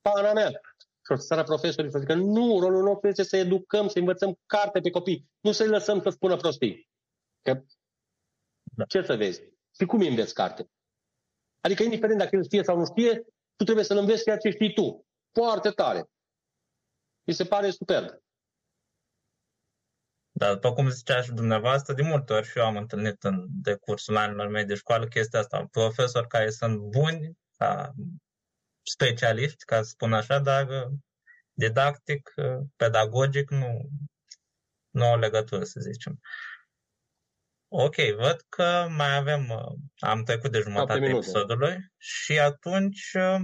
pana 0.00 0.32
mea. 0.32 0.60
Profesoara 1.02 1.42
profesorii 1.42 1.90
să 1.90 1.98
zică, 1.98 2.14
nu, 2.14 2.60
rolul 2.60 2.82
nostru 2.82 3.08
este 3.08 3.22
să 3.22 3.36
educăm, 3.36 3.88
să 3.88 3.98
învățăm 3.98 4.38
carte 4.46 4.80
pe 4.80 4.90
copii, 4.90 5.30
nu 5.40 5.52
să-i 5.52 5.68
lăsăm 5.68 6.02
să 6.02 6.10
spună 6.10 6.36
prostii. 6.36 6.88
Că 7.42 7.62
da. 8.62 8.84
ce 8.84 9.02
să 9.02 9.16
vezi? 9.16 9.40
Și 9.78 9.86
cum 9.86 10.00
înveți 10.00 10.34
carte? 10.34 10.70
Adică, 11.60 11.82
indiferent 11.82 12.18
dacă 12.18 12.36
el 12.36 12.44
știe 12.44 12.62
sau 12.62 12.76
nu 12.76 12.84
știe, 12.84 13.24
tu 13.56 13.64
trebuie 13.64 13.84
să-l 13.84 13.96
înveți 13.96 14.22
ceea 14.22 14.36
ce 14.36 14.50
știi 14.50 14.72
tu. 14.72 15.06
Foarte 15.32 15.70
tare. 15.70 16.10
Mi 17.26 17.34
se 17.34 17.44
pare 17.44 17.70
superb. 17.70 18.23
Da, 20.36 20.52
după 20.52 20.72
cum 20.72 20.88
zicea 20.88 21.22
și 21.22 21.32
dumneavoastră, 21.32 21.94
de 21.94 22.02
multe 22.02 22.32
ori 22.32 22.46
și 22.46 22.58
eu 22.58 22.64
am 22.64 22.76
întâlnit 22.76 23.22
în 23.22 23.46
decursul 23.48 24.16
anilor 24.16 24.48
mei 24.48 24.64
de 24.64 24.74
școală 24.74 25.06
chestia 25.06 25.38
asta. 25.38 25.66
Profesori 25.70 26.28
care 26.28 26.50
sunt 26.50 26.78
buni, 26.78 27.38
ca 27.56 27.92
specialiști, 28.82 29.64
ca 29.64 29.76
să 29.76 29.88
spun 29.88 30.12
așa, 30.12 30.38
dar 30.38 30.88
didactic, 31.52 32.34
pedagogic, 32.76 33.50
nu, 33.50 33.88
nu 34.90 35.04
au 35.04 35.18
legătură, 35.18 35.64
să 35.64 35.80
zicem. 35.80 36.20
Ok, 37.68 37.94
văd 38.16 38.44
că 38.48 38.86
mai 38.96 39.16
avem, 39.16 39.48
uh, 39.48 39.78
am 39.98 40.22
trecut 40.22 40.52
de 40.52 40.60
jumătatea 40.60 41.08
episodului 41.08 41.92
și 41.96 42.38
atunci 42.38 43.12
uh, 43.14 43.40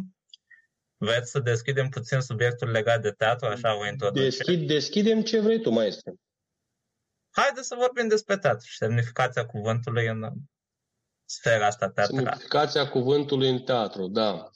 veți 0.96 1.31
să 1.31 1.40
deschidem 1.40 1.88
puțin 1.88 2.20
subiectul 2.20 2.70
legat 2.70 3.03
de 3.03 3.11
teatru, 3.11 3.46
așa 3.46 3.79
o 3.79 3.87
introducere. 3.87 4.29
Deschid, 4.29 4.66
deschidem 4.66 5.22
ce 5.22 5.40
vrei 5.40 5.61
tu, 5.61 5.70
maestru. 5.70 6.20
Haideți 7.31 7.66
să 7.66 7.75
vorbim 7.75 8.09
despre 8.09 8.38
teatru 8.38 8.66
și 8.66 8.77
semnificația 8.77 9.47
cuvântului 9.47 10.07
în 10.07 10.23
uh, 10.23 10.33
sfera 11.25 11.66
asta 11.66 11.90
teatrală. 11.90 12.23
Semnificația 12.23 12.88
cuvântului 12.88 13.51
în 13.51 13.62
teatru, 13.62 14.07
da. 14.07 14.51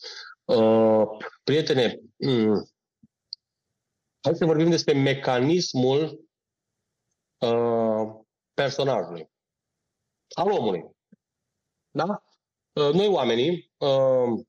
Uh, 0.45 1.07
prietene, 1.45 2.01
mm, 2.17 2.69
hai 4.21 4.35
să 4.35 4.45
vorbim 4.45 4.71
despre 4.71 4.93
mecanismul 4.93 6.29
uh, 7.39 8.25
personajului 8.55 9.31
al 10.35 10.51
omului. 10.51 10.91
Da? 11.91 12.25
Uh, 12.73 12.93
noi 12.93 13.07
oamenii 13.07 13.73
uh, 13.77 14.45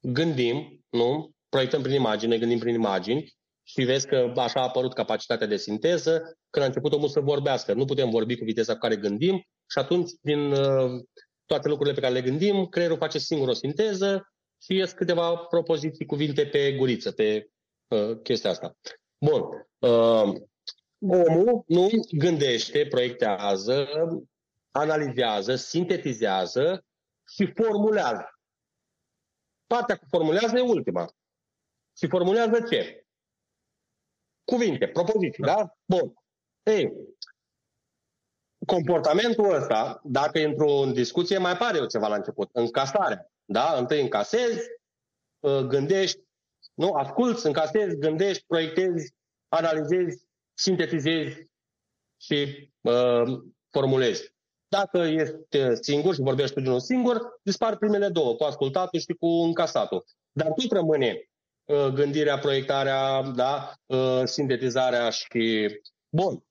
gândim, 0.00 0.84
nu? 0.88 1.34
Proiectăm 1.48 1.82
prin 1.82 1.94
imagine, 1.94 2.38
gândim 2.38 2.58
prin 2.58 2.74
imagini 2.74 3.36
și 3.68 3.84
vezi 3.84 4.06
că 4.06 4.32
așa 4.36 4.60
a 4.60 4.62
apărut 4.62 4.94
capacitatea 4.94 5.46
de 5.46 5.56
sinteză 5.56 6.36
când 6.50 6.64
a 6.64 6.68
început 6.68 6.92
omul 6.92 7.08
să 7.08 7.20
vorbească. 7.20 7.72
Nu 7.72 7.84
putem 7.84 8.10
vorbi 8.10 8.38
cu 8.38 8.44
viteza 8.44 8.72
cu 8.72 8.78
care 8.78 8.96
gândim 8.96 9.34
și 9.70 9.78
atunci 9.78 10.10
din 10.20 10.52
uh, 10.52 11.04
toate 11.44 11.68
lucrurile 11.68 11.94
pe 11.94 12.00
care 12.00 12.12
le 12.12 12.22
gândim, 12.22 12.66
creierul 12.66 12.96
face 12.96 13.18
singur 13.18 13.48
o 13.48 13.52
sinteză 13.52 14.32
și 14.62 14.74
ies 14.74 14.92
câteva 14.92 15.36
propoziții, 15.36 16.06
cuvinte 16.06 16.46
pe 16.46 16.72
guriță, 16.72 17.12
pe 17.12 17.48
uh, 17.88 18.20
chestia 18.22 18.50
asta. 18.50 18.76
Bun. 19.18 19.42
Uh, 19.78 20.34
omul 20.98 21.64
nu 21.66 21.88
gândește, 22.18 22.86
proiectează, 22.86 23.88
analizează, 24.70 25.54
sintetizează 25.54 26.84
și 27.28 27.52
formulează. 27.54 28.38
Partea 29.66 29.96
cu 29.96 30.04
formulează 30.08 30.56
e 30.56 30.60
ultima. 30.60 31.06
Și 31.96 32.08
formulează 32.08 32.60
ce? 32.70 33.05
Cuvinte, 34.46 34.86
propoziții, 34.88 35.42
da? 35.42 35.54
da? 35.54 35.74
Bun. 35.84 36.14
Ei, 36.62 36.92
comportamentul 38.66 39.54
ăsta, 39.54 40.00
dacă 40.04 40.38
intru 40.38 40.68
în 40.68 40.92
discuție, 40.92 41.38
mai 41.38 41.52
apare 41.52 41.78
eu 41.78 41.86
ceva 41.86 42.08
la 42.08 42.14
început. 42.14 42.48
Încasarea. 42.52 43.30
Da? 43.44 43.74
Întâi 43.78 44.00
încasezi, 44.00 44.60
ă, 45.42 45.60
gândești, 45.60 46.20
nu? 46.74 46.92
Asculți, 46.92 47.46
încasezi, 47.46 47.96
gândești, 47.96 48.44
proiectezi, 48.46 49.14
analizezi, 49.48 50.26
sintetizezi 50.58 51.46
și 52.20 52.70
uh, 52.80 53.38
formulezi. 53.70 54.34
Dacă 54.68 54.98
ești 54.98 55.74
singur 55.80 56.14
și 56.14 56.20
vorbești 56.20 56.54
cu 56.54 56.60
unul 56.60 56.80
singur, 56.80 57.40
dispar 57.42 57.76
primele 57.76 58.08
două, 58.08 58.34
cu 58.34 58.44
ascultatul 58.44 58.98
și 59.00 59.12
cu 59.20 59.26
încasatul. 59.26 60.04
Dar 60.32 60.52
tot 60.52 60.72
rămâne 60.72 61.08
uh, 61.08 61.35
gândirea, 61.94 62.38
proiectarea, 62.38 63.22
da, 63.22 63.72
uh, 63.86 64.22
sintetizarea 64.24 65.10
și... 65.10 65.68
Bun. 66.08 66.44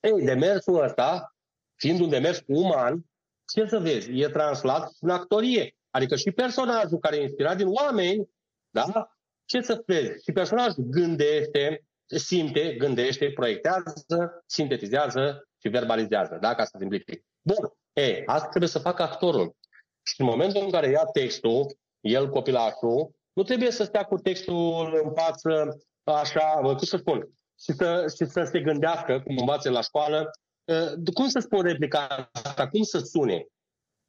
Ei, 0.00 0.24
demersul 0.24 0.82
ăsta, 0.82 1.34
fiind 1.74 2.00
un 2.00 2.08
demers 2.08 2.42
uman, 2.46 3.04
ce 3.52 3.66
să 3.66 3.78
vezi, 3.78 4.20
e 4.20 4.28
translat 4.28 4.92
în 5.00 5.10
actorie. 5.10 5.76
Adică 5.90 6.16
și 6.16 6.30
personajul 6.30 6.98
care 6.98 7.16
e 7.16 7.22
inspirat 7.22 7.56
din 7.56 7.66
oameni, 7.66 8.30
da, 8.70 9.16
ce 9.44 9.60
să 9.60 9.82
vezi, 9.86 10.22
și 10.22 10.32
personajul 10.32 10.84
gândește, 10.84 11.86
simte, 12.06 12.74
gândește, 12.74 13.32
proiectează, 13.32 14.44
sintetizează 14.46 15.48
și 15.60 15.68
verbalizează, 15.68 16.38
da, 16.40 16.54
ca 16.54 16.64
să 16.64 16.76
simplific. 16.78 17.24
Bun, 17.42 17.72
e, 17.92 18.22
asta 18.26 18.48
trebuie 18.48 18.70
să 18.70 18.78
facă 18.78 19.02
actorul. 19.02 19.56
Și 20.02 20.20
în 20.20 20.26
momentul 20.26 20.62
în 20.62 20.70
care 20.70 20.90
ia 20.90 21.04
textul, 21.04 21.76
el, 22.00 22.28
copilașul, 22.28 23.14
nu 23.36 23.42
trebuie 23.42 23.70
să 23.70 23.84
stea 23.84 24.04
cu 24.04 24.16
textul 24.16 25.00
în 25.04 25.12
față, 25.14 25.78
așa, 26.04 26.60
cum 26.62 26.78
să 26.78 26.96
spun, 26.96 27.28
și 27.60 27.72
să, 27.72 28.12
și 28.16 28.30
să 28.30 28.48
se 28.50 28.60
gândească, 28.60 29.20
cum 29.20 29.36
învață 29.38 29.70
la 29.70 29.80
școală, 29.80 30.30
cum 31.14 31.28
să 31.28 31.38
spun 31.38 31.62
replica 31.62 32.30
asta, 32.32 32.68
cum 32.68 32.82
să 32.82 32.98
sune. 32.98 33.46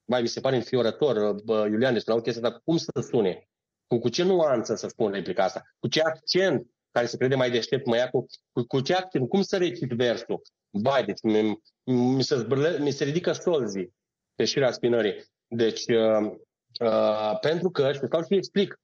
Mai 0.05 0.21
mi 0.21 0.27
se 0.27 0.39
pare 0.39 0.55
înfiorător, 0.55 1.15
Iulian, 1.47 1.93
despre 1.93 2.13
o 2.13 2.21
chestie 2.21 2.45
asta, 2.45 2.61
cum 2.63 2.77
să 2.77 2.91
sune. 3.09 3.47
Cu, 3.87 3.99
cu 3.99 4.09
ce 4.09 4.23
nuanță 4.23 4.75
să 4.75 4.87
spun 4.87 5.11
replica 5.11 5.43
asta? 5.43 5.61
Cu 5.79 5.87
ce 5.87 6.01
accent 6.01 6.67
care 6.91 7.05
se 7.05 7.17
crede 7.17 7.35
mai 7.35 7.51
deștept, 7.51 7.85
mă 7.85 7.95
ia 7.95 8.09
cu, 8.09 8.25
cu, 8.51 8.63
cu 8.63 8.79
ce 8.79 8.93
accent? 8.93 9.29
Cum 9.29 9.41
să 9.41 9.57
recit 9.57 9.89
versul? 9.89 10.41
Vai, 10.69 11.05
deci 11.05 11.21
mi, 11.21 11.59
mi, 11.93 12.23
se, 12.23 12.35
zbârle, 12.35 12.79
mi 12.79 12.91
se 12.91 13.03
ridică 13.03 13.31
solzii 13.31 13.93
pe 14.35 14.45
șirea 14.45 14.71
spinării. 14.71 15.25
Deci, 15.47 15.85
uh, 15.87 16.31
uh, 16.79 17.39
pentru 17.39 17.69
că, 17.69 17.91
și 17.91 17.99
stau 18.05 18.23
și 18.23 18.35
explic, 18.35 18.79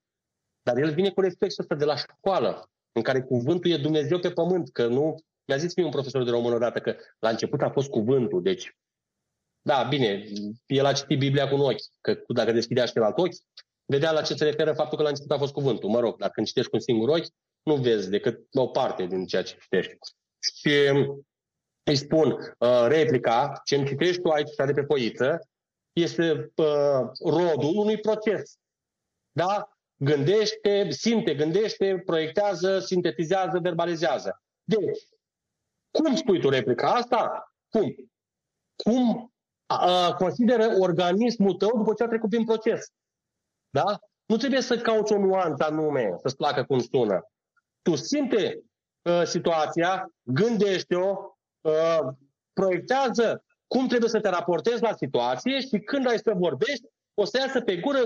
dar 0.63 0.78
el 0.78 0.93
vine 0.93 1.10
cu 1.10 1.21
reflexul 1.21 1.63
ăsta 1.63 1.76
de 1.76 1.86
la 1.86 1.95
școală, 1.95 2.69
în 2.91 3.02
care 3.02 3.21
cuvântul 3.21 3.71
e 3.71 3.78
Dumnezeu 3.78 4.19
pe 4.19 4.32
pământ, 4.32 4.71
că 4.71 4.88
nu... 4.88 5.15
Mi-a 5.45 5.58
zis 5.58 5.76
mie 5.76 5.86
un 5.86 5.91
profesor 5.91 6.23
de 6.23 6.30
română 6.30 6.56
odată 6.56 6.80
că 6.80 6.95
la 7.19 7.30
început 7.30 7.62
a 7.62 7.69
fost 7.69 7.89
cuvântul, 7.89 8.41
deci 8.41 8.76
da, 9.65 9.84
bine, 9.84 10.23
el 10.65 10.86
a 10.86 10.93
citit 10.93 11.19
Biblia 11.19 11.49
cu 11.49 11.56
un 11.56 11.62
ochi, 11.62 11.84
că 12.02 12.23
dacă 12.28 12.52
deschidea 12.52 12.86
și 12.86 12.97
alt 12.97 13.17
ochi, 13.17 13.36
vedea 13.86 14.12
la 14.12 14.21
ce 14.21 14.34
se 14.34 14.43
referă 14.43 14.73
faptul 14.73 14.97
că 14.97 15.04
la 15.04 15.10
început 15.10 15.32
a 15.32 15.38
fost 15.38 15.54
cuvântul. 15.54 15.89
Mă 15.89 15.99
rog, 15.99 16.17
dar 16.17 16.30
când 16.30 16.47
citești 16.47 16.69
cu 16.69 16.76
un 16.76 16.82
singur 16.82 17.10
ochi, 17.10 17.28
nu 17.63 17.76
vezi 17.76 18.10
decât 18.10 18.47
o 18.52 18.67
parte 18.67 19.06
din 19.06 19.26
ceea 19.26 19.43
ce 19.43 19.58
citești. 19.62 19.97
Și 20.56 20.69
îi 21.84 21.95
spun, 21.95 22.32
uh, 22.32 22.86
replica, 22.88 23.62
ce 23.65 23.76
îmi 23.76 23.86
citești 23.86 24.21
tu 24.21 24.30
aici 24.30 24.56
de 24.65 24.71
pe 24.71 24.84
poiță, 24.84 25.49
este 25.93 26.52
uh, 26.56 27.10
rodul 27.19 27.71
unui 27.76 27.97
proces. 27.97 28.58
Da? 29.32 29.72
Gândește, 29.97 30.89
simte, 30.89 31.36
gândește, 31.36 32.01
proiectează, 32.06 32.79
sintetizează, 32.79 33.60
verbalizează. 33.60 34.41
Deci, 34.63 34.99
cum 35.91 36.15
spui 36.15 36.39
tu 36.39 36.49
replica 36.49 36.93
asta? 36.93 37.53
Cum? 37.69 37.95
Cum 38.75 39.34
uh, 39.67 40.13
consideră 40.17 40.75
organismul 40.79 41.53
tău 41.53 41.77
după 41.77 41.93
ce 41.93 42.03
a 42.03 42.08
trecut 42.08 42.29
prin 42.29 42.45
proces? 42.45 42.86
Da? 43.69 43.99
Nu 44.25 44.38
trebuie 44.38 44.62
să 44.62 44.77
cauți 44.77 45.13
o 45.13 45.17
nuanță 45.17 45.63
anume, 45.63 46.15
să-ți 46.21 46.36
placă 46.36 46.63
cum 46.63 46.79
sună. 46.79 47.27
Tu 47.82 47.95
simte 47.95 48.63
uh, 49.01 49.23
situația, 49.25 50.12
gândește-o, 50.21 51.38
uh, 51.62 51.99
proiectează 52.53 53.43
cum 53.67 53.88
trebuie 53.88 54.10
să 54.10 54.19
te 54.19 54.29
raportezi 54.29 54.82
la 54.82 54.93
situație 54.95 55.60
și 55.60 55.79
când 55.79 56.08
ai 56.08 56.17
să 56.17 56.34
vorbești, 56.36 56.86
o 57.13 57.25
să 57.25 57.38
iasă 57.38 57.62
pe 57.62 57.77
gură 57.77 57.99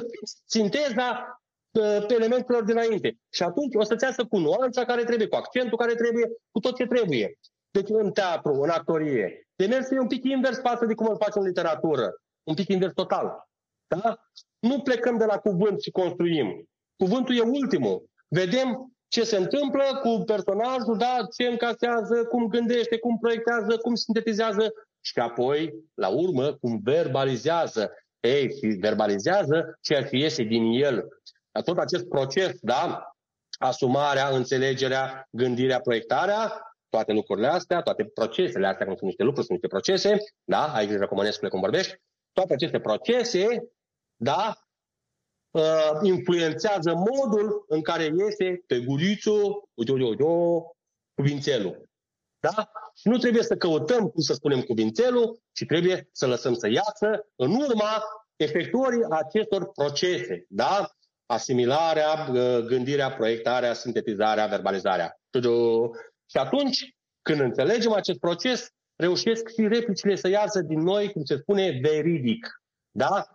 sinteza 0.45 1.09
uh, 1.09 1.46
pe 1.79 2.13
elementelor 2.13 2.63
dinainte. 2.63 3.17
Și 3.29 3.43
atunci 3.43 3.75
o 3.75 3.83
să-ți 3.83 4.03
iasă 4.03 4.25
cu 4.25 4.37
nuanța 4.37 4.85
care 4.85 5.03
trebuie, 5.03 5.27
cu 5.27 5.35
accentul 5.35 5.77
care 5.77 5.93
trebuie, 5.93 6.27
cu 6.51 6.59
tot 6.59 6.75
ce 6.75 6.85
trebuie. 6.85 7.37
Deci 7.71 7.89
în 7.89 8.11
teatru, 8.11 8.53
în 8.61 8.69
actorie. 8.69 9.47
Demersul 9.55 9.97
e 9.97 9.99
un 9.99 10.07
pic 10.07 10.23
invers 10.23 10.59
față 10.59 10.85
de 10.85 10.93
cum 10.93 11.07
îl 11.07 11.17
faci 11.17 11.35
în 11.35 11.43
literatură. 11.43 12.13
Un 12.43 12.53
pic 12.53 12.67
invers 12.67 12.93
total. 12.93 13.47
Da? 13.87 14.17
Nu 14.59 14.81
plecăm 14.81 15.17
de 15.17 15.25
la 15.25 15.37
cuvânt 15.37 15.81
și 15.81 15.91
construim. 15.91 16.69
Cuvântul 16.97 17.35
e 17.37 17.41
ultimul. 17.41 18.05
Vedem 18.27 18.91
ce 19.07 19.23
se 19.23 19.37
întâmplă 19.37 19.83
cu 20.01 20.23
personajul, 20.25 20.97
da, 20.97 21.17
ce 21.37 21.47
încasează, 21.47 22.25
cum 22.25 22.47
gândește, 22.47 22.99
cum 22.99 23.17
proiectează, 23.17 23.77
cum 23.77 23.95
sintetizează 23.95 24.73
și 25.01 25.19
apoi, 25.19 25.73
la 25.93 26.07
urmă, 26.07 26.53
cum 26.53 26.79
verbalizează. 26.83 27.91
Ei, 28.19 28.55
și 28.57 28.67
verbalizează 28.67 29.77
ceea 29.81 30.03
ce 30.03 30.17
iese 30.17 30.43
din 30.43 30.63
el. 30.63 31.07
Tot 31.61 31.77
acest 31.77 32.07
proces, 32.07 32.57
da, 32.61 33.11
asumarea, 33.59 34.27
înțelegerea, 34.27 35.27
gândirea, 35.31 35.79
proiectarea, 35.79 36.61
toate 36.89 37.11
lucrurile 37.11 37.47
astea, 37.47 37.81
toate 37.81 38.05
procesele 38.05 38.67
astea, 38.67 38.85
cum 38.85 38.95
sunt 38.95 39.07
niște 39.07 39.23
lucruri, 39.23 39.45
sunt 39.45 39.59
niște 39.61 39.75
procese, 39.75 40.17
da, 40.43 40.73
ai 40.73 40.85
grijă 40.85 40.99
Răcomănescule 40.99 41.49
cum 41.49 41.59
vorbești, 41.59 41.95
toate 42.33 42.53
aceste 42.53 42.79
procese, 42.79 43.71
da, 44.15 44.57
uh, 45.51 45.91
influențează 46.01 46.93
modul 46.93 47.65
în 47.67 47.81
care 47.81 48.03
iese 48.03 48.63
pe 48.67 48.79
gurițul, 48.79 49.69
cuvințelul. 51.13 51.89
Da? 52.39 52.71
Și 52.95 53.07
nu 53.07 53.17
trebuie 53.17 53.43
să 53.43 53.55
căutăm 53.55 54.09
cum 54.09 54.21
să 54.21 54.33
spunem 54.33 54.61
cuvințelul, 54.61 55.39
ci 55.51 55.65
trebuie 55.65 56.09
să 56.11 56.27
lăsăm 56.27 56.53
să 56.53 56.67
iasă 56.67 57.27
în 57.35 57.51
urma 57.55 58.03
efectuării 58.35 59.05
acestor 59.09 59.71
procese. 59.71 60.45
Da? 60.49 60.89
Asimilarea, 61.27 62.27
uh, 62.31 62.59
gândirea, 62.65 63.11
proiectarea, 63.11 63.73
sintetizarea, 63.73 64.45
verbalizarea. 64.45 65.19
Și 66.29 66.37
atunci, 66.37 66.95
când 67.21 67.39
înțelegem 67.39 67.91
acest 67.91 68.19
proces, 68.19 68.69
reușesc 68.95 69.49
și 69.49 69.67
replicile 69.67 70.15
să 70.15 70.27
iasă 70.27 70.61
din 70.61 70.79
noi, 70.79 71.11
cum 71.11 71.23
se 71.23 71.37
spune, 71.37 71.79
veridic. 71.81 72.61
Da? 72.91 73.25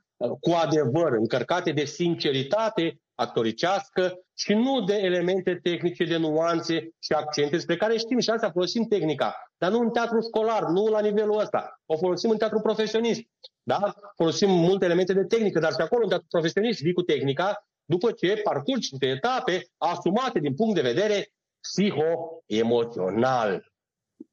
Cu 0.40 0.50
adevăr, 0.50 1.12
încărcate 1.12 1.72
de 1.72 1.84
sinceritate 1.84 3.00
actoricească 3.14 4.18
și 4.34 4.54
nu 4.54 4.84
de 4.84 4.94
elemente 4.94 5.58
tehnice, 5.62 6.04
de 6.04 6.16
nuanțe 6.16 6.74
și 6.98 7.12
accente, 7.12 7.50
despre 7.50 7.76
care 7.76 7.96
știm 7.96 8.18
și 8.18 8.30
asta 8.30 8.50
folosim 8.50 8.84
tehnica, 8.84 9.34
dar 9.58 9.70
nu 9.70 9.78
în 9.78 9.90
teatru 9.90 10.20
școlar, 10.20 10.62
nu 10.62 10.86
la 10.86 11.00
nivelul 11.00 11.38
ăsta. 11.38 11.80
O 11.86 11.96
folosim 11.96 12.30
în 12.30 12.36
teatru 12.36 12.60
profesionist. 12.60 13.20
Da? 13.62 13.94
Folosim 14.16 14.50
multe 14.50 14.84
elemente 14.84 15.12
de 15.12 15.24
tehnică, 15.24 15.58
dar 15.58 15.72
și 15.72 15.80
acolo 15.80 16.02
în 16.02 16.08
teatru 16.08 16.26
profesionist 16.30 16.80
vii 16.80 16.92
cu 16.92 17.02
tehnica 17.02 17.66
după 17.84 18.12
ce 18.12 18.40
parcurgi 18.44 18.88
niște 18.90 19.06
etape 19.06 19.66
asumate 19.76 20.38
din 20.38 20.54
punct 20.54 20.74
de 20.74 20.80
vedere 20.80 21.32
psiho-emoțional. 21.60 23.72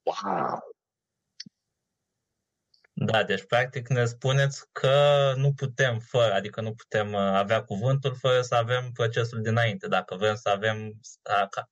Wow! 0.04 0.70
Da, 3.06 3.24
deci 3.24 3.46
practic 3.46 3.88
ne 3.88 4.06
spuneți 4.06 4.66
că 4.72 4.94
nu 5.36 5.54
putem 5.54 6.00
fără, 6.00 6.34
adică 6.34 6.62
nu 6.62 6.74
putem 6.74 7.14
uh, 7.14 7.20
avea 7.20 7.64
cuvântul 7.64 8.16
fără 8.20 8.42
să 8.42 8.56
avem 8.56 8.90
procesul 8.94 9.42
dinainte. 9.42 9.88
Dacă 9.88 10.16
vrem 10.16 10.36
să 10.36 10.50
avem, 10.50 11.00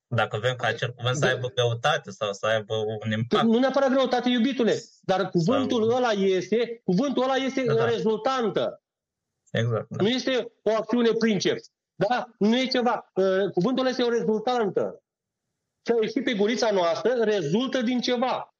dacă 0.07 0.37
vrem 0.37 0.55
ca 0.55 0.67
acel 0.67 0.93
cuvânt 0.93 1.15
să 1.15 1.25
da. 1.25 1.31
aibă 1.31 1.47
greutate 1.47 2.11
sau 2.11 2.33
să 2.33 2.45
aibă 2.45 2.75
un 2.75 3.11
impact. 3.11 3.43
Nu 3.43 3.59
neapărat 3.59 3.89
greutate, 3.89 4.29
iubitule, 4.29 4.83
dar 5.01 5.29
cuvântul 5.29 5.89
sau... 5.89 5.97
ăla 5.97 6.11
este, 6.11 6.81
cuvântul 6.83 7.23
ăla 7.23 7.35
este 7.35 7.63
da, 7.63 7.73
da. 7.73 7.85
rezultantă. 7.85 8.81
Exact. 9.51 9.89
Da. 9.89 10.03
Nu 10.03 10.10
este 10.10 10.51
o 10.63 10.71
acțiune 10.75 11.12
princeps. 11.12 11.71
Da? 11.95 12.27
Nu 12.38 12.57
e 12.57 12.65
ceva. 12.65 13.12
Uh, 13.13 13.51
cuvântul 13.51 13.79
ăla 13.79 13.89
este 13.89 14.03
o 14.03 14.10
rezultantă. 14.10 15.03
Ce 15.81 15.91
a 15.93 15.97
ieșit 16.01 16.23
pe 16.23 16.33
gurița 16.33 16.71
noastră 16.71 17.13
rezultă 17.23 17.81
din 17.81 17.99
ceva. 17.99 18.55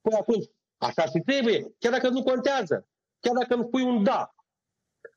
Păi 0.00 0.18
atunci, 0.18 0.44
Așa 0.84 1.04
și 1.04 1.18
trebuie, 1.26 1.74
chiar 1.78 1.92
dacă 1.92 2.08
nu 2.08 2.22
contează. 2.22 2.88
Chiar 3.20 3.34
dacă 3.34 3.54
îmi 3.54 3.64
spui 3.64 3.82
un 3.82 4.02
da. 4.02 4.34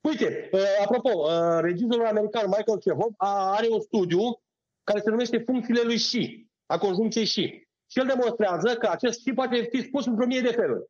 Uite, 0.02 0.50
uh, 0.52 0.62
apropo, 0.82 1.10
uh, 1.10 1.60
regizorul 1.62 2.06
american 2.06 2.46
Michael 2.46 2.80
Chekhov 2.80 3.13
are 3.17 3.67
un 3.70 3.82
studiu 3.82 4.41
care 4.84 5.00
se 5.00 5.10
numește 5.10 5.38
funcțiile 5.38 5.82
lui 5.82 5.98
și, 5.98 6.48
a 6.65 6.78
conjuncției 6.78 7.26
și. 7.26 7.67
Și 7.91 8.00
el 8.00 8.08
demonstrează 8.08 8.76
că 8.76 8.88
acest 8.88 9.22
și 9.22 9.34
poate 9.34 9.62
fi 9.62 9.82
spus 9.82 10.06
într-o 10.06 10.26
mie 10.26 10.41
de 10.41 10.52
feluri. 10.52 10.86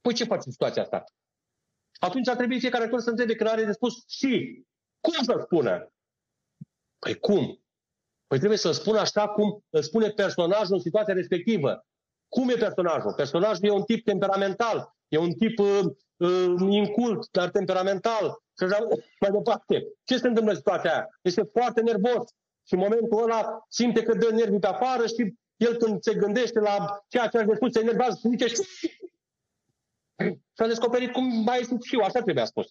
Păi 0.00 0.14
ce 0.14 0.24
faci 0.24 0.44
în 0.44 0.52
situația 0.52 0.82
asta? 0.82 1.04
Atunci 1.98 2.28
ar 2.28 2.36
trebui 2.36 2.58
fiecare 2.58 2.84
actor 2.84 3.00
să 3.00 3.10
întrebe 3.10 3.34
când 3.34 3.50
are 3.50 3.64
de 3.64 3.72
spus 3.72 4.04
și. 4.08 4.62
Cum 5.00 5.24
să 5.24 5.40
spună? 5.44 5.92
Păi 6.98 7.14
cum? 7.18 7.60
Păi 8.26 8.38
trebuie 8.38 8.58
să 8.58 8.72
spună 8.72 8.98
așa 8.98 9.28
cum 9.28 9.64
îl 9.70 9.82
spune 9.82 10.08
personajul 10.08 10.74
în 10.74 10.80
situația 10.80 11.14
respectivă. 11.14 11.86
Cum 12.28 12.48
e 12.48 12.54
personajul? 12.54 13.12
Personajul 13.14 13.64
e 13.64 13.70
un 13.70 13.82
tip 13.82 14.04
temperamental, 14.04 14.94
e 15.08 15.18
un 15.18 15.32
tip 15.32 15.58
uh, 15.58 15.80
uh, 16.16 16.54
incult, 16.68 17.28
dar 17.30 17.50
temperamental. 17.50 18.42
Și 18.58 18.64
așa 18.64 18.78
mai 19.20 19.30
departe. 19.30 19.86
Ce 20.04 20.18
se 20.18 20.28
întâmplă 20.28 20.52
în 20.52 20.56
situația 20.56 20.92
aia? 20.92 21.08
Este 21.22 21.42
foarte 21.52 21.80
nervos 21.80 22.24
și 22.66 22.74
în 22.74 22.78
momentul 22.78 23.22
ăla 23.22 23.64
simte 23.68 24.02
că 24.02 24.14
dă 24.14 24.30
nervii 24.30 24.58
pe 24.58 24.66
afară 24.66 25.06
și 25.06 25.34
el 25.56 25.76
când 25.76 26.02
se 26.02 26.14
gândește 26.14 26.60
la 26.60 27.04
ceea 27.08 27.26
ce 27.26 27.38
a 27.38 27.54
spus, 27.54 27.72
se 27.72 27.80
enervează 27.80 28.18
și 28.20 28.28
zice 28.28 28.62
și 30.24 30.62
a 30.62 30.66
descoperit 30.66 31.12
cum 31.12 31.42
mai 31.42 31.62
sunt 31.62 31.82
și 31.82 31.94
eu, 31.94 32.00
așa 32.00 32.20
trebuia 32.20 32.44
spus. 32.44 32.66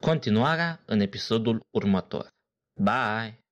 Continuarea 0.00 0.82
în 0.86 1.00
episodul 1.00 1.66
următor. 1.70 2.28
Bye! 2.80 3.47